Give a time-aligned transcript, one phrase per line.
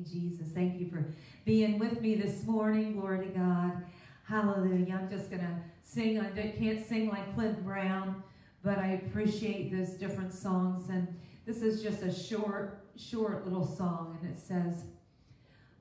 [0.00, 0.48] you, Jesus.
[0.52, 1.04] Thank you for
[1.44, 2.98] being with me this morning.
[2.98, 3.84] Glory to God.
[4.24, 4.98] Hallelujah.
[5.00, 6.20] I'm just going to sing.
[6.20, 8.22] I can't sing like Clint Brown,
[8.62, 10.88] but I appreciate those different songs.
[10.88, 11.08] And
[11.46, 14.18] this is just a short, short little song.
[14.22, 14.84] And it says,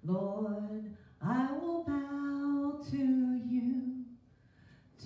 [0.03, 4.05] Lord, I will bow to you.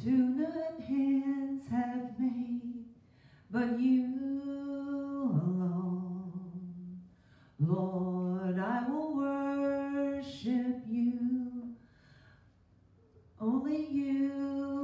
[0.03, 2.85] Two none hands have made,
[3.51, 5.52] but you.
[7.67, 11.75] Lord, I will worship you.
[13.39, 14.31] Only you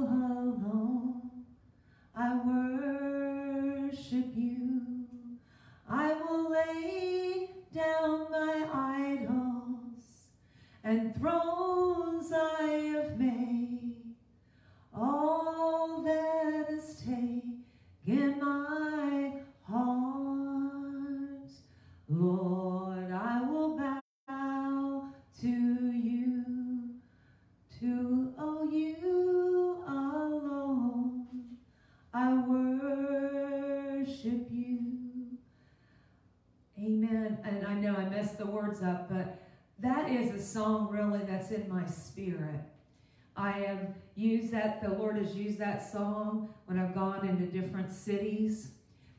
[0.08, 1.30] alone.
[2.16, 4.80] I worship you.
[5.88, 10.28] I will lay down my idols
[10.82, 12.62] and thrones I
[12.94, 14.14] have made.
[14.94, 18.42] All that is taken
[38.40, 39.46] the words up, but
[39.80, 42.60] that is a song really that's in my spirit.
[43.36, 47.92] I have used that, the Lord has used that song when I've gone into different
[47.92, 48.72] cities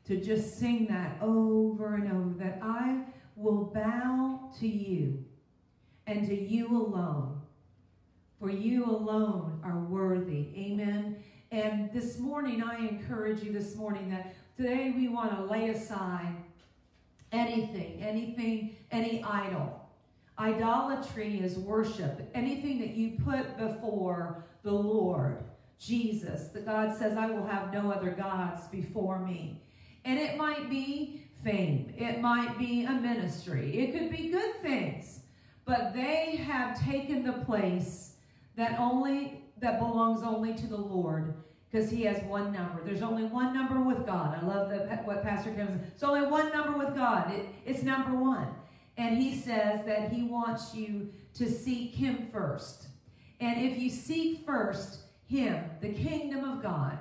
[0.06, 3.04] to just sing that over and over that I
[3.36, 5.24] will bow to you
[6.08, 7.40] and to you alone.
[8.40, 10.48] For you alone are worthy.
[10.56, 11.22] Amen.
[11.52, 16.34] And this morning, I encourage you this morning that today we want to lay aside
[17.32, 19.80] anything, anything, any idol.
[20.38, 22.30] Idolatry is worship.
[22.34, 25.44] Anything that you put before the Lord,
[25.78, 29.62] Jesus, that God says, I will have no other gods before me.
[30.04, 35.20] And it might be fame, it might be a ministry, it could be good things,
[35.64, 38.14] but they have taken the place
[38.56, 41.34] that only that belongs only to the Lord
[41.72, 42.82] because he has one number.
[42.84, 44.38] There's only one number with God.
[44.40, 45.92] I love the, what Pastor Kim said.
[45.94, 47.32] It's only one number with God.
[47.32, 48.48] It, it's number one.
[48.98, 52.88] And he says that he wants you to seek him first.
[53.40, 56.98] And if you seek first him, the kingdom of God,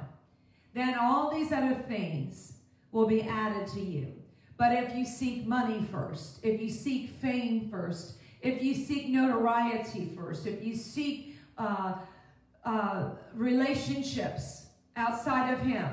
[0.73, 2.53] then all these other things
[2.93, 4.13] will be added to you.
[4.57, 10.13] But if you seek money first, if you seek fame first, if you seek notoriety
[10.15, 11.95] first, if you seek uh,
[12.63, 14.60] uh, relationships
[14.95, 15.87] outside of Him,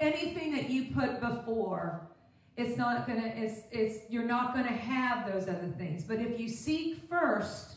[0.00, 2.08] anything that you put before,
[2.56, 3.32] it's not gonna.
[3.36, 6.04] It's it's you're not gonna have those other things.
[6.04, 7.76] But if you seek first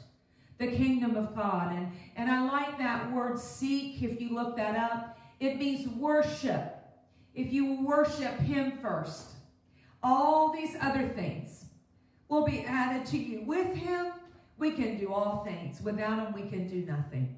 [0.57, 4.01] the kingdom of God, and and I like that word seek.
[4.01, 6.75] If you look that up, it means worship.
[7.33, 9.31] If you worship Him first,
[10.03, 11.65] all these other things
[12.27, 13.43] will be added to you.
[13.45, 14.07] With Him,
[14.57, 15.81] we can do all things.
[15.81, 17.37] Without Him, we can do nothing.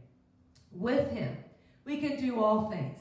[0.72, 1.38] With Him,
[1.86, 3.00] we can do all things.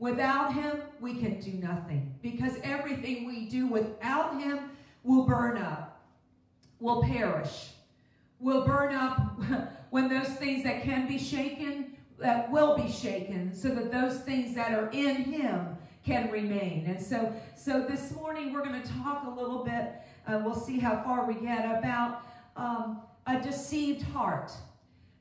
[0.00, 2.12] Without Him, we can do nothing.
[2.22, 4.70] Because everything we do without Him
[5.04, 6.02] will burn up,
[6.80, 7.68] will perish,
[8.40, 9.38] will burn up
[9.90, 14.54] when those things that can be shaken, that will be shaken, so that those things
[14.54, 16.86] that are in Him can remain.
[16.86, 19.92] And so, so this morning we're going to talk a little bit.
[20.26, 22.22] Uh, we'll see how far we get about
[22.56, 24.50] um, a deceived heart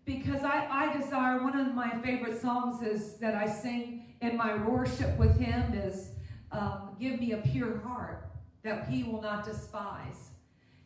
[0.05, 4.55] because I, I desire one of my favorite songs is that I sing in my
[4.55, 6.09] worship with him is
[6.51, 8.25] um, give me a pure heart
[8.63, 10.29] that he will not despise.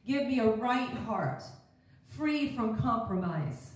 [0.06, 1.44] Give me a right heart,
[2.06, 3.72] free from compromise.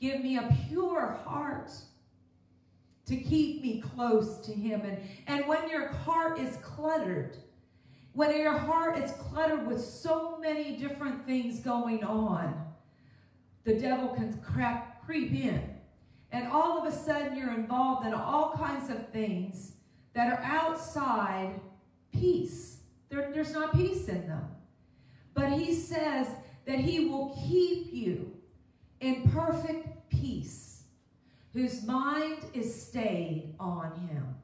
[0.00, 1.70] Give me a pure heart
[3.06, 4.82] to keep me close to him.
[4.82, 7.36] And, and when your heart is cluttered,
[8.12, 12.54] when your heart is cluttered with so many different things going on,
[13.64, 15.71] the devil can crap, creep in.
[16.32, 19.72] And all of a sudden, you're involved in all kinds of things
[20.14, 21.60] that are outside
[22.12, 22.78] peace.
[23.10, 24.48] There, there's not peace in them.
[25.34, 26.28] But he says
[26.66, 28.32] that he will keep you
[29.00, 30.84] in perfect peace,
[31.52, 34.34] whose mind is stayed on him.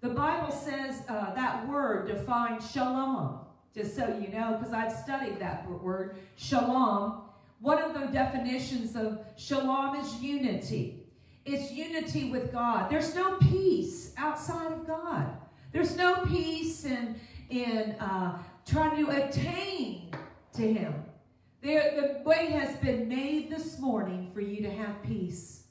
[0.00, 3.40] The Bible says uh, that word defines shalom,
[3.74, 7.22] just so you know, because I've studied that word, shalom.
[7.60, 11.03] One of the definitions of shalom is unity.
[11.44, 12.90] It's unity with God.
[12.90, 15.26] There's no peace outside of God.
[15.72, 17.16] There's no peace in,
[17.50, 20.10] in uh, trying to attain
[20.54, 20.94] to Him.
[21.62, 25.64] There, the way has been made this morning for you to have peace.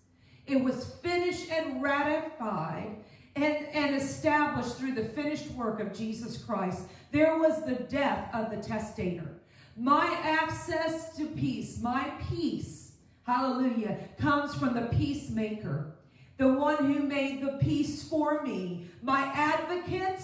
[0.45, 2.97] It was finished and ratified
[3.35, 6.81] and, and established through the finished work of Jesus Christ.
[7.11, 9.39] There was the death of the testator.
[9.75, 12.82] My access to peace, my peace,
[13.25, 15.95] hallelujah, comes from the peacemaker,
[16.37, 20.21] the one who made the peace for me, my advocate.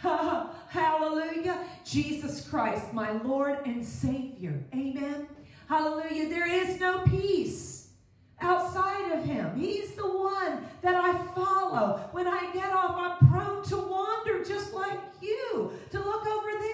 [0.68, 1.58] Hallelujah.
[1.84, 4.62] Jesus Christ, my Lord and Savior.
[4.72, 5.26] Amen.
[5.68, 6.28] Hallelujah.
[6.28, 7.88] There is no peace
[8.40, 9.58] outside of him.
[9.58, 12.08] He's the one that I follow.
[12.12, 16.68] When I get off, I'm prone to wander just like you, to look over there.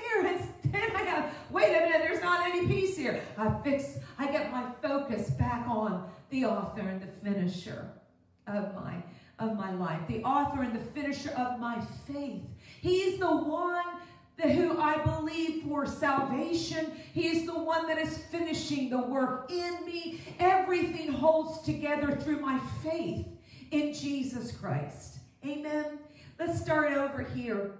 [0.76, 3.22] I have, wait a minute, there's not any peace here.
[3.36, 7.88] I fix, I get my focus back on the author and the finisher
[8.46, 9.02] of my
[9.38, 12.42] of my life, the author and the finisher of my faith.
[12.80, 13.82] He's the one
[14.42, 16.92] who I believe for salvation.
[17.12, 20.20] He is the one that is finishing the work in me.
[20.38, 23.26] Everything holds together through my faith
[23.70, 25.18] in Jesus Christ.
[25.44, 25.98] Amen.
[26.38, 27.72] Let's start over here.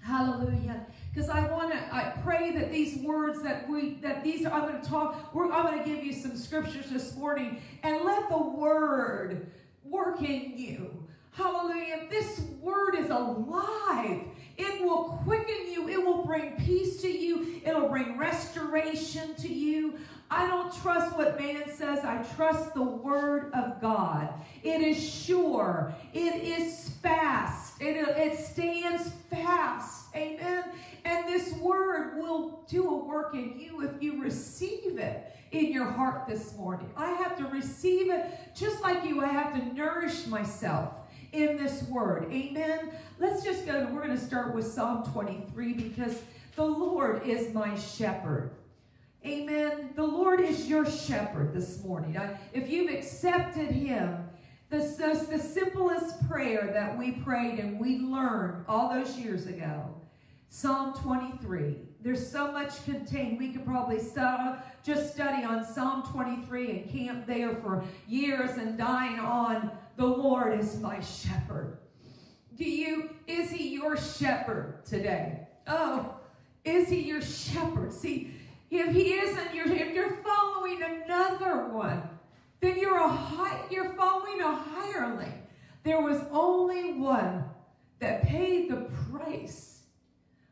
[0.00, 0.86] Hallelujah.
[1.16, 4.78] Because I want to, I pray that these words that we, that these, I'm going
[4.78, 8.36] to talk, we're, I'm going to give you some scriptures this morning and let the
[8.36, 9.50] word
[9.82, 11.06] work in you.
[11.30, 12.02] Hallelujah.
[12.10, 14.24] This word is alive.
[14.58, 15.88] It will quicken you.
[15.88, 17.62] It will bring peace to you.
[17.64, 19.94] It'll bring restoration to you.
[20.30, 22.00] I don't trust what man says.
[22.00, 24.34] I trust the word of God.
[24.62, 25.94] It is sure.
[26.12, 27.80] It is fast.
[27.80, 30.06] It, it stands fast.
[30.14, 30.64] Amen.
[31.06, 35.88] And this word will do a work in you if you receive it in your
[35.88, 36.90] heart this morning.
[36.96, 38.26] I have to receive it
[38.56, 39.22] just like you.
[39.22, 40.94] I have to nourish myself
[41.30, 42.26] in this word.
[42.32, 42.90] Amen.
[43.20, 46.20] Let's just go, we're going to start with Psalm 23 because
[46.56, 48.50] the Lord is my shepherd.
[49.24, 49.90] Amen.
[49.94, 52.20] The Lord is your shepherd this morning.
[52.52, 54.28] If you've accepted him,
[54.70, 59.94] the, the, the simplest prayer that we prayed and we learned all those years ago,
[60.48, 61.76] Psalm 23.
[62.02, 63.38] There's so much contained.
[63.38, 64.00] We could probably
[64.84, 70.58] just study on Psalm 23 and camp there for years and dine on the Lord
[70.58, 71.78] is my shepherd.
[72.56, 75.46] Do you, is he your shepherd today?
[75.66, 76.14] Oh,
[76.64, 77.92] is he your shepherd?
[77.92, 78.32] See,
[78.70, 82.02] if he isn't, you're, if you're following another one,
[82.60, 85.42] then you're a high, you're following a hireling.
[85.82, 87.44] There was only one
[88.00, 89.75] that paid the price.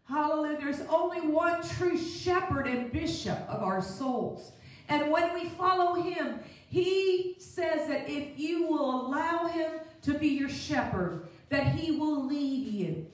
[0.09, 0.59] Hallelujah.
[0.61, 4.53] There's only one true shepherd and bishop of our souls.
[4.89, 9.73] And when we follow him, he says that if you will allow him
[10.03, 13.07] to be your shepherd, that he will lead you.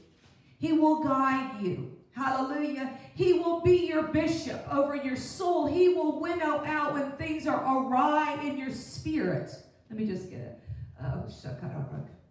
[0.58, 1.96] He will guide you.
[2.12, 2.98] Hallelujah.
[3.14, 5.66] He will be your bishop over your soul.
[5.66, 9.54] He will winnow out when things are awry in your spirit.
[9.88, 10.58] Let me just get it.
[11.02, 11.24] Oh,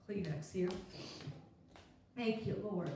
[0.08, 0.70] Kleenex here.
[2.16, 2.92] Thank you, Lord.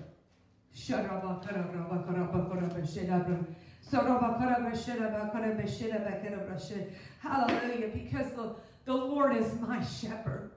[7.20, 7.90] Hallelujah.
[7.94, 8.56] Because the,
[8.86, 10.52] the Lord is my shepherd.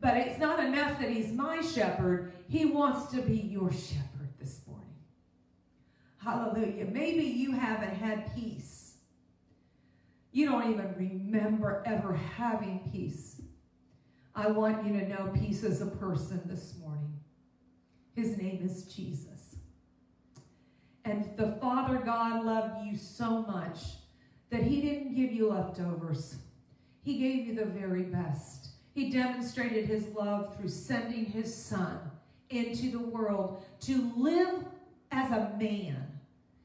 [0.00, 2.32] But it's not enough that he's my shepherd.
[2.48, 4.94] He wants to be your shepherd this morning.
[6.18, 6.86] Hallelujah.
[6.86, 8.94] Maybe you haven't had peace.
[10.32, 13.40] You don't even remember ever having peace.
[14.34, 17.14] I want you to know peace as a person this morning.
[18.16, 19.56] His name is Jesus.
[21.04, 23.78] And the Father God loved you so much
[24.50, 26.36] that he didn't give you leftovers.
[27.02, 28.70] He gave you the very best.
[28.94, 31.98] He demonstrated his love through sending his son
[32.48, 34.64] into the world to live
[35.12, 36.02] as a man.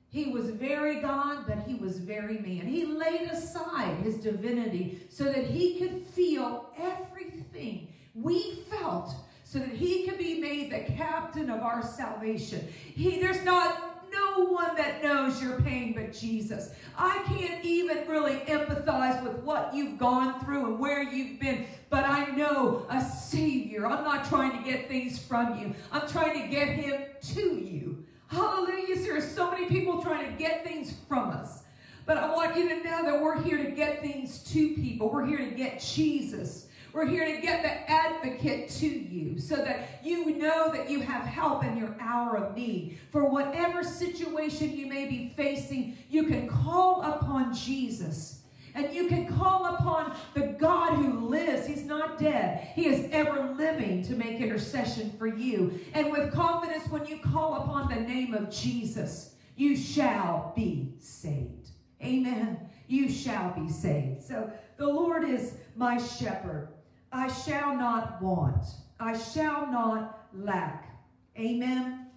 [0.08, 2.66] He was very God, but he was very man.
[2.66, 9.14] He laid aside his divinity so that he could feel everything we felt
[9.52, 12.66] so that he can be made the captain of our salvation.
[12.96, 16.70] He, there's not no one that knows your pain but Jesus.
[16.98, 22.06] I can't even really empathize with what you've gone through and where you've been, but
[22.06, 23.86] I know a Savior.
[23.86, 27.02] I'm not trying to get things from you, I'm trying to get Him
[27.34, 28.06] to you.
[28.28, 28.96] Hallelujah.
[29.00, 31.64] There are so many people trying to get things from us.
[32.06, 35.12] But I want you to know that we're here to get things to people.
[35.12, 40.02] We're here to get Jesus we're here to get the advocate to you so that
[40.04, 43.00] you know that you have help in your hour of need.
[43.12, 48.40] For whatever situation you may be facing, you can call upon Jesus.
[48.74, 51.68] And you can call upon the God who lives.
[51.68, 52.70] He's not dead.
[52.74, 55.80] He is ever living to make intercession for you.
[55.94, 61.70] And with confidence, when you call upon the name of Jesus, you shall be saved.
[62.02, 62.58] Amen.
[62.88, 64.24] You shall be saved.
[64.24, 66.70] So the Lord is my shepherd.
[67.12, 68.66] I shall not want.
[69.00, 70.96] I shall not lack.
[71.38, 72.08] Amen.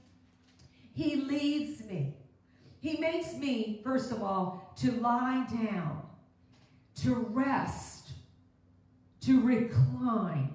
[0.93, 2.15] He leads me.
[2.81, 6.03] He makes me, first of all, to lie down,
[7.03, 8.11] to rest,
[9.23, 10.55] to recline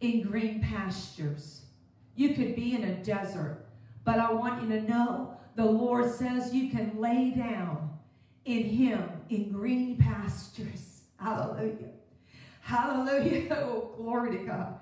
[0.00, 1.66] in green pastures.
[2.16, 3.66] You could be in a desert,
[4.04, 7.90] but I want you to know the Lord says you can lay down
[8.46, 11.02] in Him in green pastures.
[11.18, 11.90] Hallelujah.
[12.60, 13.56] Hallelujah.
[13.62, 14.78] Oh, glory to God.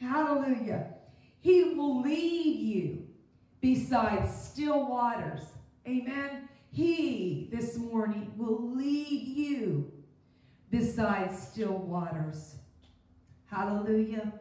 [0.00, 0.94] Hallelujah.
[1.40, 3.06] He will lead you
[3.60, 5.40] beside still waters.
[5.86, 6.48] Amen.
[6.72, 9.90] He this morning will lead you
[10.70, 12.56] beside still waters.
[13.46, 14.32] Hallelujah.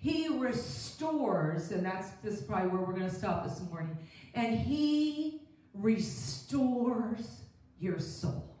[0.00, 3.96] He restores, and that's this is probably where we're going to stop this morning.
[4.34, 5.42] And he
[5.74, 7.40] restores
[7.80, 8.56] your soul.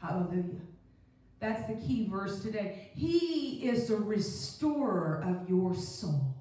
[0.00, 0.60] Hallelujah.
[1.40, 2.90] That's the key verse today.
[2.94, 6.34] He is the restorer of your soul.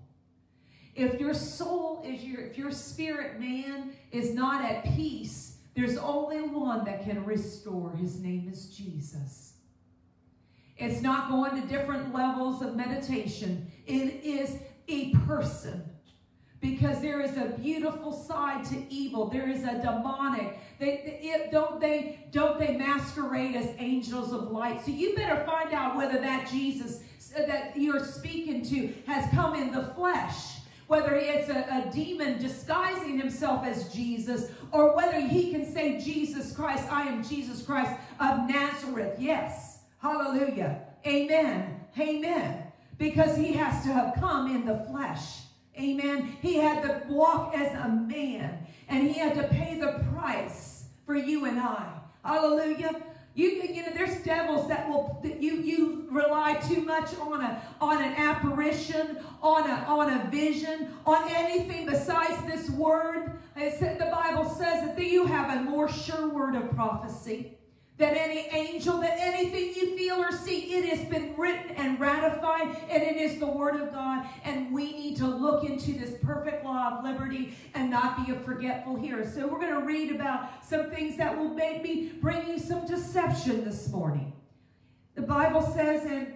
[0.95, 6.41] If your soul is your, if your spirit man is not at peace, there's only
[6.41, 7.93] one that can restore.
[7.97, 9.53] His name is Jesus.
[10.77, 13.69] It's not going to different levels of meditation.
[13.85, 15.83] It is a person.
[16.61, 19.29] Because there is a beautiful side to evil.
[19.29, 20.57] There is a demonic.
[20.79, 24.83] They, it, don't they don't they masquerade as angels of light?
[24.83, 27.01] So you better find out whether that Jesus
[27.35, 30.55] that you're speaking to has come in the flesh
[30.87, 36.55] whether it's a, a, demon disguising himself as Jesus, or whether he can say, Jesus
[36.55, 39.15] Christ, I am Jesus Christ of Nazareth.
[39.19, 39.79] Yes.
[39.99, 40.81] Hallelujah.
[41.07, 41.79] Amen.
[41.99, 42.63] Amen.
[42.97, 45.39] Because he has to have come in the flesh.
[45.77, 46.37] Amen.
[46.41, 51.15] He had to walk as a man, and he had to pay the price for
[51.15, 51.99] you and I.
[52.23, 53.03] Hallelujah.
[53.33, 57.61] You, you know, there's devils that will that you you rely too much on a
[57.81, 63.33] on an apparition, on a on a vision, on anything besides this word.
[63.57, 67.54] Said, the Bible says that you have a more sure word of prophecy
[67.97, 72.75] than any angel, that anything you feel or see, it has been written and ratified,
[72.89, 74.27] and it is the Word of God.
[74.43, 78.35] And we need to look into this perfect law of liberty and not be a
[78.35, 79.25] forgetful hearer.
[79.25, 83.63] So we're going to read about some things that will maybe bring you some deception
[83.63, 84.33] this morning.
[85.15, 86.35] The Bible says in,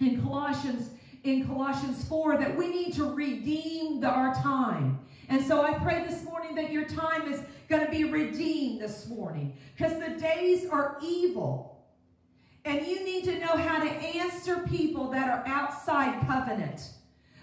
[0.00, 0.90] in Colossians,
[1.24, 4.98] in Colossians 4 that we need to redeem the, our time.
[5.28, 9.08] And so I pray this morning that your time is going to be redeemed this
[9.08, 11.84] morning because the days are evil.
[12.64, 16.90] And you need to know how to answer people that are outside covenant.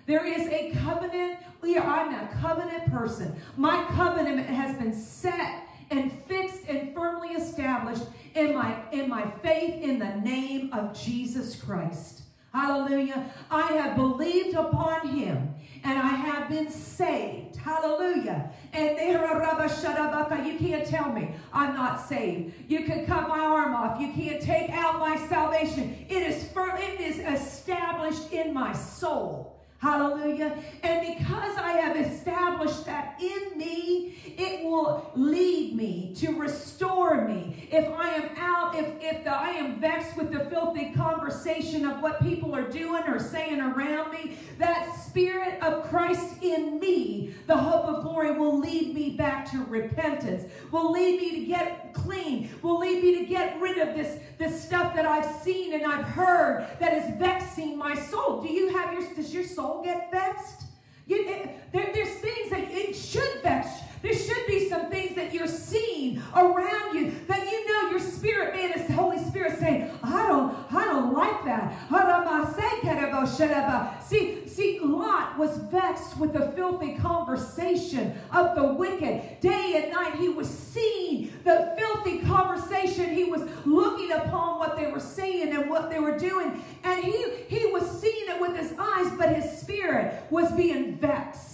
[0.05, 1.39] There is a covenant.
[1.61, 3.35] Are, I'm a covenant person.
[3.57, 8.03] My covenant has been set and fixed and firmly established
[8.35, 12.21] in my, in my faith in the name of Jesus Christ.
[12.53, 13.31] Hallelujah.
[13.51, 15.53] I have believed upon him
[15.83, 17.55] and I have been saved.
[17.57, 18.51] Hallelujah.
[18.73, 18.97] And
[20.45, 22.53] you can't tell me I'm not saved.
[22.67, 23.99] You can cut my arm off.
[23.99, 26.05] You can't take out my salvation.
[26.09, 29.58] It is firm, it is established in my soul.
[29.79, 30.61] Hallelujah.
[30.83, 37.67] And because I have established that in me, it will lead me to restore me.
[37.71, 42.01] If I am out, if, if the, I am vexed with the filthy conversation of
[42.01, 47.55] what people are doing or saying around me, that spirit of Christ in me, the
[47.55, 52.49] hope of glory, will lead me back to repentance, will lead me to get clean,
[52.61, 56.05] will lead me to get rid of this, this stuff that I've seen and I've
[56.05, 58.41] heard that is vexing my soul.
[58.41, 60.63] Do you have your, does your soul soul get vexed?
[61.05, 61.25] You,
[61.71, 63.67] there, there's things that it should vex.
[64.01, 68.55] There should be some things that you're seeing around you that you know your spirit
[68.55, 71.75] man is the Holy Spirit saying, I don't, I don't like that.
[74.03, 79.39] See, see, Lot was vexed with the filthy conversation of the wicked.
[79.41, 83.13] Day and night he was seeing the filthy conversation.
[83.13, 86.63] He was looking upon what they were saying and what they were doing.
[86.83, 91.48] And he, he was seeing it with his eyes, but his spirit was being vexed.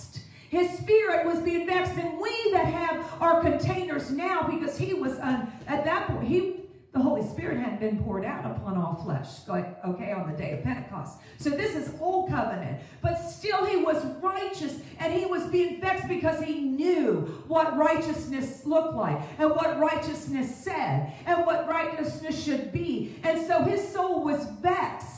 [0.50, 5.18] His spirit was being vexed, and we that have our containers now, because he was
[5.22, 9.28] um, at that point, he the Holy Spirit hadn't been poured out upon all flesh,
[9.50, 11.18] okay, on the day of Pentecost.
[11.38, 12.80] So this is old covenant.
[13.02, 18.66] But still he was righteous and he was being vexed because he knew what righteousness
[18.66, 23.18] looked like and what righteousness said and what righteousness should be.
[23.24, 25.15] And so his soul was vexed.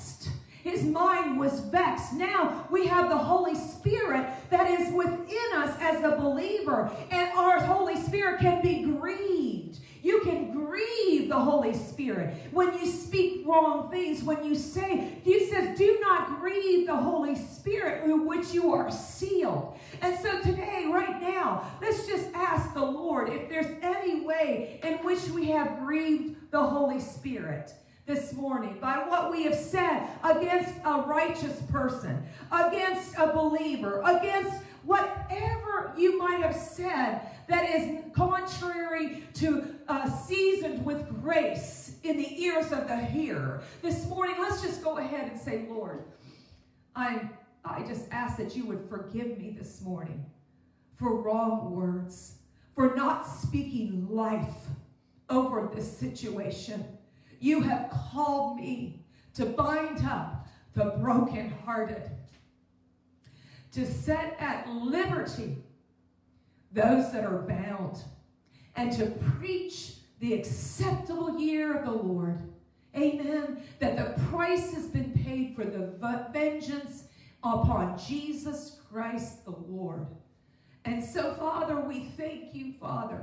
[0.67, 2.13] His mind was vexed.
[2.13, 7.59] Now we have the Holy Spirit that is within us as a believer, and our
[7.61, 9.79] Holy Spirit can be grieved.
[10.03, 12.35] You can grieve grieve the Holy Spirit.
[12.51, 17.35] When you speak wrong things, when you say, he says, do not grieve the Holy
[17.35, 19.77] Spirit with which you are sealed.
[20.01, 24.93] And so today, right now, let's just ask the Lord if there's any way in
[24.97, 27.73] which we have grieved the Holy Spirit
[28.07, 32.23] this morning by what we have said against a righteous person,
[32.53, 40.85] against a believer, against whatever you might have said that is contrary to uh, seasoned
[40.85, 43.61] with grace in the ears of the hearer.
[43.81, 46.05] This morning, let's just go ahead and say, Lord,
[46.95, 47.29] I,
[47.65, 50.25] I just ask that you would forgive me this morning
[50.95, 52.35] for wrong words,
[52.73, 54.55] for not speaking life
[55.29, 56.96] over this situation.
[57.39, 62.09] You have called me to bind up the brokenhearted,
[63.71, 65.57] to set at liberty
[66.71, 68.03] those that are bound,
[68.75, 72.41] and to preach the acceptable year of the Lord.
[72.95, 73.61] Amen.
[73.79, 75.93] That the price has been paid for the
[76.33, 77.03] vengeance
[77.43, 80.07] upon Jesus Christ the Lord.
[80.85, 83.21] And so, Father, we thank you, Father,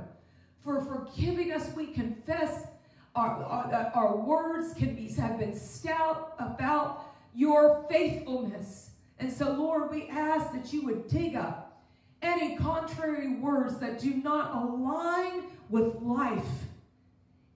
[0.63, 1.73] for forgiving us.
[1.75, 2.67] We confess
[3.15, 8.91] our, our, uh, our words can be, have been stout about your faithfulness.
[9.19, 11.81] And so, Lord, we ask that you would dig up
[12.21, 16.43] any contrary words that do not align with life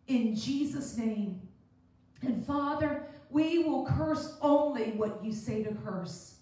[0.07, 1.41] in Jesus' name.
[2.21, 6.35] And Father, we will curse only what you say to curse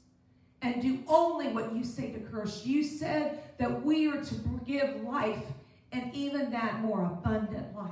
[0.62, 2.66] and do only what you say to curse.
[2.66, 5.44] You said that we are to give life
[5.92, 7.92] and even that more abundant life.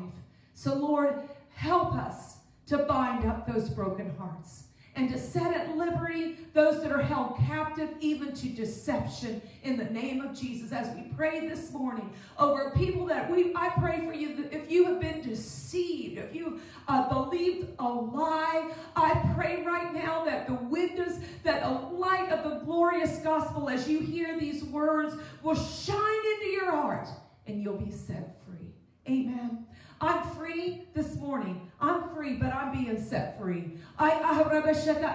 [0.56, 4.64] So, Lord, help us to bind up those broken hearts
[4.96, 9.84] and to set at liberty those that are held captive even to deception in the
[9.86, 10.72] name of Jesus.
[10.72, 12.10] As we pray this morning
[12.40, 16.34] over people that we, I pray for you that if you have been deceived, if
[16.34, 22.30] you uh, believed a lie, I pray right now that the windows, that a light
[22.30, 27.10] of the glorious gospel as you hear these words will shine into your heart
[27.48, 28.74] and you'll be set free.
[29.10, 29.66] Amen.
[30.02, 31.72] I'm free this morning.
[31.80, 33.72] I'm free, but I'm being set free.
[33.98, 34.36] I, I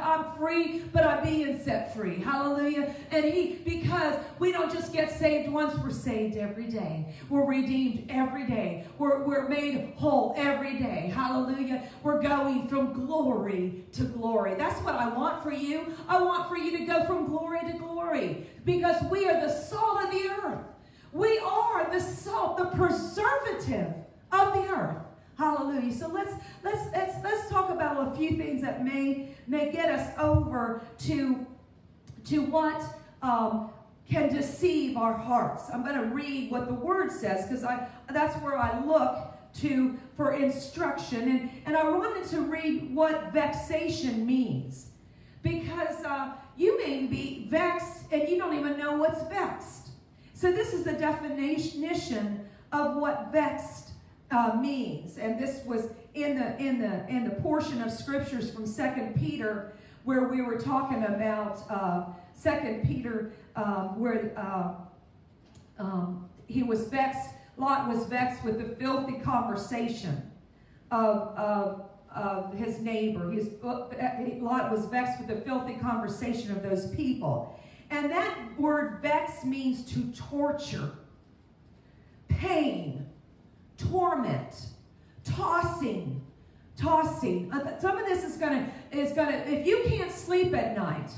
[0.03, 2.19] I'm free, but I'm being set free.
[2.19, 2.95] Hallelujah.
[3.11, 7.15] And he, because we don't just get saved once, we're saved every day.
[7.29, 8.87] We're redeemed every day.
[8.99, 11.13] We're, we're made whole every day.
[11.15, 11.83] Hallelujah.
[12.03, 14.55] We're going from glory to glory.
[14.55, 15.95] That's what I want for you.
[16.09, 20.05] I want for you to go from glory to glory because we are the salt
[20.05, 20.65] of the earth.
[21.13, 23.95] We are the salt, the preservative
[24.33, 24.97] of the earth.
[25.37, 25.93] Hallelujah.
[25.93, 30.13] So let's let's let's let's talk about a few things that may may get us
[30.19, 31.47] over to
[32.27, 32.83] to what
[33.23, 33.71] um,
[34.09, 35.71] can deceive our hearts.
[35.73, 39.99] I'm going to read what the word says because I that's where I look to
[40.17, 44.91] for instruction and and I wanted to read what vexation means
[45.43, 49.89] because uh, you may be vexed and you don't even know what's vexed.
[50.35, 53.90] So this is the definition of what vexed
[54.31, 55.19] uh, means.
[55.19, 59.75] And this was in the in the in the portion of scriptures from Second Peter
[60.05, 64.73] where we were talking about uh, Second Peter, um, where uh,
[65.79, 67.31] um, he was vexed.
[67.57, 70.23] Lot was vexed with the filthy conversation
[70.91, 73.31] of, of, of his neighbor.
[73.31, 73.89] His, uh,
[74.41, 77.61] Lot was vexed with the filthy conversation of those people.
[77.91, 80.93] And that word vex means to torture,
[82.29, 83.07] pain,
[83.89, 84.67] torment,
[85.25, 86.21] tossing,
[86.77, 87.53] tossing.
[87.53, 89.37] Uh, some of this is gonna is gonna.
[89.47, 91.11] If you can't sleep at night,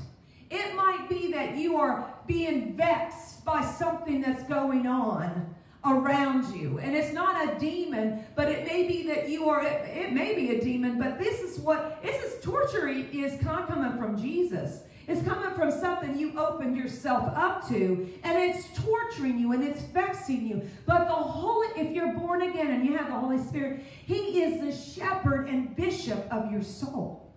[0.49, 5.53] it might be that you are being vexed by something that's going on
[5.85, 6.79] around you.
[6.79, 10.33] And it's not a demon, but it may be that you are, it, it may
[10.33, 14.83] be a demon, but this is what, this is torture is coming from Jesus.
[15.07, 19.81] It's coming from something you opened yourself up to, and it's torturing you and it's
[19.81, 20.69] vexing you.
[20.85, 24.61] But the Holy, if you're born again and you have the Holy Spirit, He is
[24.61, 27.33] the shepherd and bishop of your soul.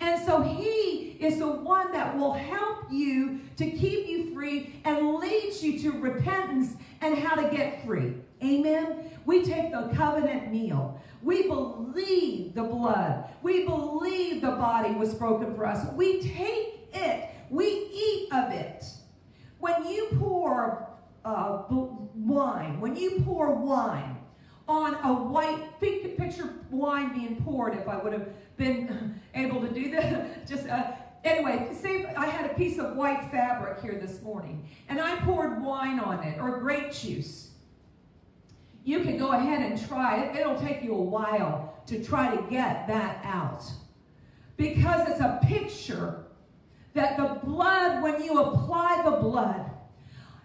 [0.00, 5.16] And so He is the one that will help you to keep you free and
[5.16, 8.14] leads you to repentance and how to get free.
[8.42, 9.10] Amen.
[9.26, 11.00] We take the covenant meal.
[11.22, 13.30] We believe the blood.
[13.42, 15.86] We believe the body was broken for us.
[15.94, 17.30] We take it.
[17.50, 18.84] We eat of it.
[19.58, 20.88] When you pour
[21.24, 21.64] uh,
[22.14, 24.16] wine, when you pour wine
[24.68, 29.90] on a white, picture wine being poured if I would have been able to do
[29.90, 30.46] that.
[30.48, 30.92] Just uh,
[31.24, 35.62] anyway, say I had a piece of white fabric here this morning and I poured
[35.62, 37.50] wine on it or grape juice.
[38.84, 40.36] you can go ahead and try it.
[40.36, 43.64] It'll take you a while to try to get that out.
[44.56, 46.26] Because it's a picture
[46.94, 49.70] that the blood, when you apply the blood,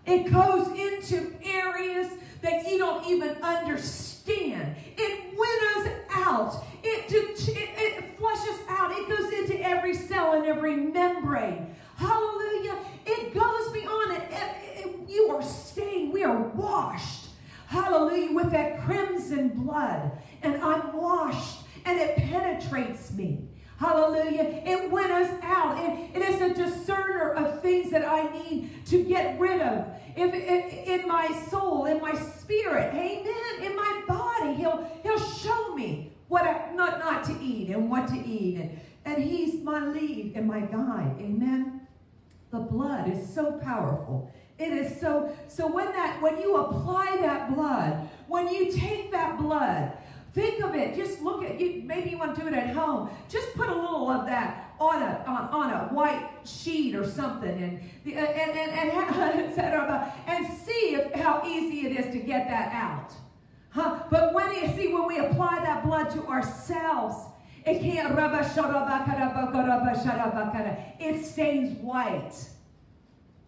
[0.05, 4.75] it goes into areas that you don't even understand.
[4.97, 6.63] It winnows out.
[6.83, 8.91] It, it, it flushes out.
[8.91, 11.75] It goes into every cell and every membrane.
[11.95, 12.77] Hallelujah.
[13.05, 14.23] It goes beyond it.
[14.31, 16.13] it, it you are stained.
[16.13, 17.29] We are washed.
[17.67, 18.33] Hallelujah.
[18.33, 20.11] With that crimson blood.
[20.43, 21.61] And I'm washed.
[21.85, 23.47] And it penetrates me.
[23.77, 24.61] Hallelujah.
[24.65, 25.77] It winnows out.
[25.77, 29.85] It, it is a discerner of things that I need to get rid of.
[30.15, 35.75] If, if, in my soul, in my spirit, amen, in my body, he'll, he'll show
[35.75, 38.57] me what I, not, not to eat and what to eat.
[38.57, 41.15] And, and he's my lead and my guide.
[41.19, 41.81] Amen.
[42.51, 44.31] The blood is so powerful.
[44.57, 49.37] It is so, so when that, when you apply that blood, when you take that
[49.37, 49.91] blood,
[50.35, 50.97] Think of it.
[50.97, 51.81] Just look at you.
[51.85, 53.09] Maybe you want to do it at home.
[53.29, 57.63] Just put a little of that on a on, on a white sheet or something,
[57.63, 60.13] and uh, and and and, etc.
[60.27, 63.13] And see if, how easy it is to get that out.
[63.69, 64.03] Huh?
[64.11, 67.15] But when you see when we apply that blood to ourselves,
[67.65, 68.13] it can't.
[70.99, 72.33] It stains white.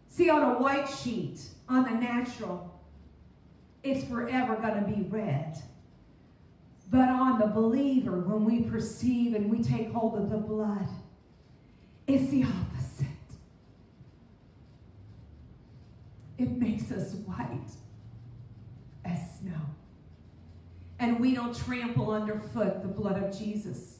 [0.08, 2.74] See on a white sheet on the natural,
[3.84, 5.62] it's forever going to be red.
[6.90, 10.88] But on the believer, when we perceive and we take hold of the blood,
[12.08, 13.08] it's the opposite.
[16.38, 17.72] It makes us white
[19.04, 19.60] as snow.
[21.00, 23.98] And we don't trample underfoot the blood of Jesus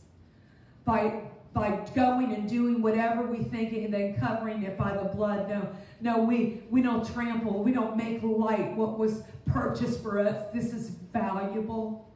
[0.86, 1.24] by,
[1.54, 5.50] by going and doing whatever we think and then covering it by the blood.
[5.50, 5.70] No,
[6.00, 7.64] no, we, we don't trample.
[7.64, 10.46] We don't make light what was purchased for us.
[10.54, 12.07] This is valuable.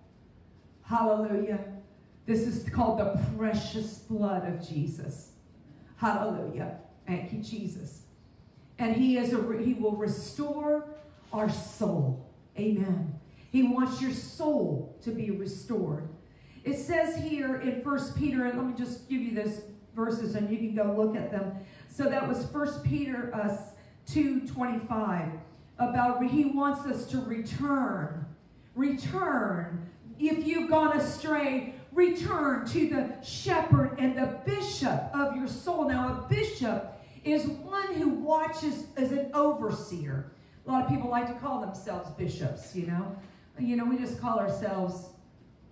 [0.91, 1.63] Hallelujah.
[2.25, 5.29] This is called the precious blood of Jesus.
[5.95, 6.79] Hallelujah.
[7.07, 8.01] Thank you, Jesus.
[8.77, 10.83] And he is a he will restore
[11.31, 12.29] our soul.
[12.59, 13.17] Amen.
[13.53, 16.09] He wants your soul to be restored.
[16.65, 19.61] It says here in First Peter, and let me just give you this
[19.95, 21.53] verses and you can go look at them.
[21.87, 23.55] So that was First Peter uh,
[24.07, 25.29] 2 25
[25.79, 28.25] about he wants us to return.
[28.75, 29.87] Return
[30.29, 35.87] if you've gone astray, return to the shepherd and the bishop of your soul.
[35.87, 40.31] Now, a bishop is one who watches as an overseer.
[40.65, 43.15] A lot of people like to call themselves bishops, you know.
[43.59, 45.09] You know, we just call ourselves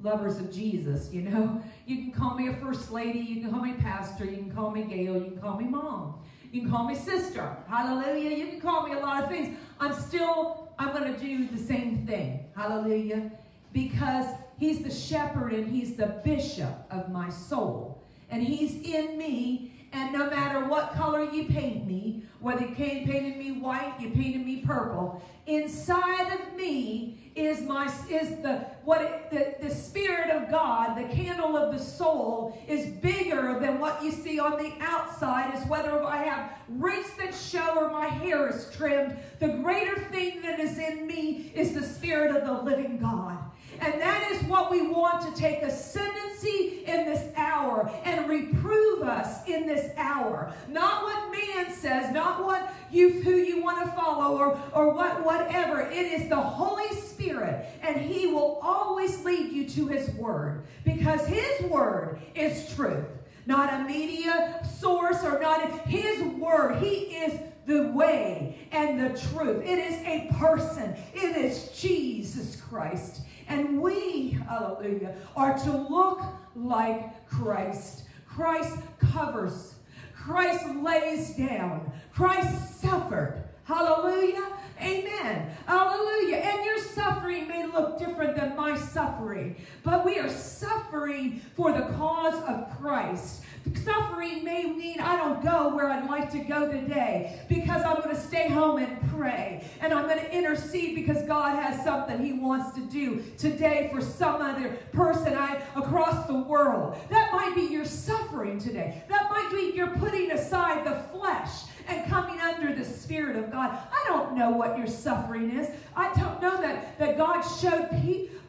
[0.01, 1.61] lovers of Jesus, you know.
[1.85, 4.71] You can call me a first lady, you can call me pastor, you can call
[4.71, 7.55] me Gail, you can call me mom, you can call me sister.
[7.67, 8.35] Hallelujah.
[8.35, 9.57] You can call me a lot of things.
[9.79, 12.45] I'm still, I'm going to do the same thing.
[12.55, 13.31] Hallelujah
[13.73, 14.25] because
[14.57, 18.03] he's the shepherd and he's the bishop of my soul.
[18.29, 23.37] And he's in me, and no matter what color you paint me, whether you painted
[23.37, 29.31] me white, you painted me purple, inside of me is my is the what it,
[29.31, 34.11] the, the spirit of God, the candle of the soul, is bigger than what you
[34.11, 38.69] see on the outside, is whether I have roots that show or my hair is
[38.75, 39.17] trimmed.
[39.39, 43.37] The greater thing that is in me is the spirit of the living God.
[43.81, 49.47] And that is what we want to take ascendancy in this hour and reprove us
[49.47, 50.53] in this hour.
[50.67, 55.23] Not what man says, not what you who you want to follow or, or what
[55.23, 55.81] whatever.
[55.81, 61.25] It is the Holy Spirit, and He will always lead you to His Word because
[61.27, 63.05] His Word is truth.
[63.45, 66.83] Not a media source or not his word.
[66.83, 69.63] He is the way and the truth.
[69.63, 70.95] It is a person.
[71.15, 73.21] It is Jesus Christ.
[73.49, 76.21] And we, hallelujah, are to look
[76.55, 78.03] like Christ.
[78.27, 79.75] Christ covers,
[80.15, 83.43] Christ lays down, Christ suffered.
[83.63, 84.47] Hallelujah.
[84.81, 85.51] Amen.
[85.67, 86.37] Hallelujah.
[86.37, 91.93] And your suffering may look different than my suffering, but we are suffering for the
[91.97, 93.43] cause of Christ.
[93.75, 98.15] Suffering may mean I don't go where I'd like to go today because I'm going
[98.15, 99.67] to stay home and pray.
[99.81, 104.01] And I'm going to intercede because God has something He wants to do today for
[104.01, 106.97] some other person I, across the world.
[107.09, 109.03] That might be your suffering today.
[109.09, 113.71] That might be you're putting aside the flesh and coming under the Spirit of God.
[113.71, 115.69] I don't know what your suffering is.
[115.95, 117.89] I don't know that, that God showed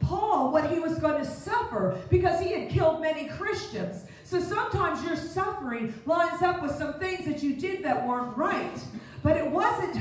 [0.00, 4.04] Paul what he was going to suffer because he had killed many Christians.
[4.30, 8.78] So sometimes your suffering lines up with some things that you did that weren't right.
[9.24, 9.90] But it wasn't.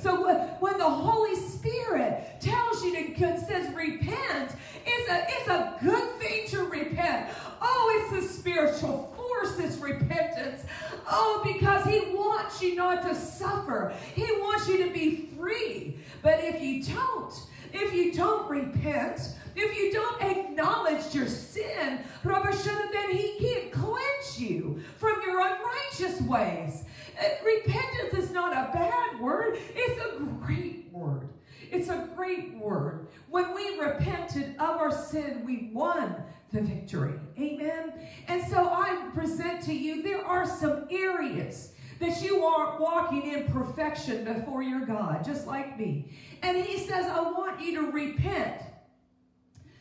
[0.00, 4.52] So when the Holy Spirit tells you to says repent,
[4.86, 7.28] it's a it's a good thing to repent.
[7.60, 10.64] Oh, it's a spiritual force, this repentance.
[11.10, 13.92] Oh, because He wants you not to suffer.
[14.14, 15.98] He wants you to be free.
[16.22, 17.34] But if you don't,
[17.72, 19.20] if you don't repent,
[19.60, 26.84] if you don't acknowledge your sin, then He can't cleanse you from your unrighteous ways.
[27.18, 31.28] Uh, repentance is not a bad word, it's a great word.
[31.70, 33.06] It's a great word.
[33.28, 36.16] When we repented of our sin, we won
[36.52, 37.14] the victory.
[37.38, 37.92] Amen.
[38.26, 43.44] And so I present to you there are some areas that you aren't walking in
[43.44, 46.10] perfection before your God, just like me.
[46.42, 48.62] And He says, I want you to repent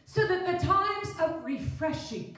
[0.10, 2.36] so that the times of refreshing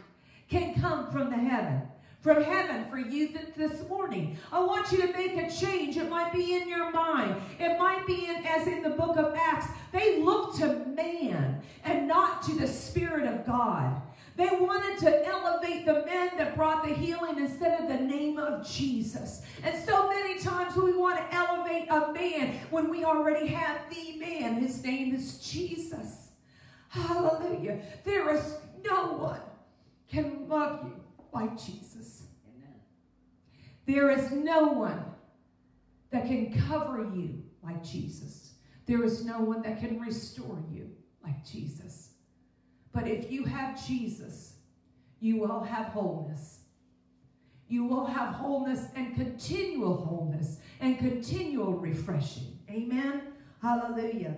[0.49, 1.81] can come from the heaven
[2.19, 4.37] from heaven for you this morning.
[4.51, 5.97] I want you to make a change.
[5.97, 7.35] It might be in your mind.
[7.59, 9.65] It might be in, as in the book of Acts.
[9.91, 13.99] They looked to man and not to the Spirit of God.
[14.37, 18.67] They wanted to elevate the men that brought the healing instead of the name of
[18.69, 19.41] Jesus.
[19.63, 24.17] And so many times we want to elevate a man when we already have the
[24.17, 24.57] man.
[24.57, 26.20] His name is Jesus.
[26.91, 27.79] Hallelujah.
[28.03, 29.39] There is no one
[30.09, 30.93] can love you
[31.31, 32.23] like Jesus.
[32.49, 32.75] Amen.
[33.85, 35.05] There is no one
[36.11, 38.55] that can cover you like Jesus.
[38.87, 40.89] There is no one that can restore you
[41.23, 42.09] like Jesus.
[42.91, 44.55] But if you have Jesus,
[45.21, 46.59] you will have wholeness.
[47.69, 52.59] You will have wholeness and continual wholeness and continual refreshing.
[52.69, 53.21] Amen.
[53.61, 54.35] Hallelujah.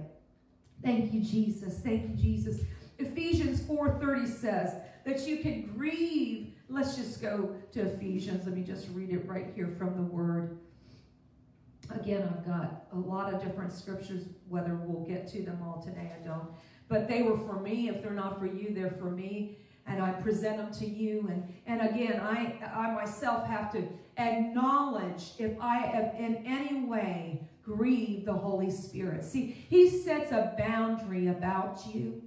[0.83, 1.79] Thank you, Jesus.
[1.79, 2.61] Thank you, Jesus.
[2.99, 6.53] Ephesians 4:30 says that you can grieve.
[6.69, 8.45] Let's just go to Ephesians.
[8.45, 10.59] Let me just read it right here from the word.
[11.89, 16.11] Again, I've got a lot of different scriptures, whether we'll get to them all today,
[16.17, 16.47] I don't.
[16.87, 17.89] But they were for me.
[17.89, 19.57] If they're not for you, they're for me.
[19.85, 21.27] And I present them to you.
[21.29, 23.85] And, and again, I, I myself have to
[24.17, 29.23] acknowledge if I have in any way grieved the Holy Spirit.
[29.23, 32.21] See, He sets a boundary about you.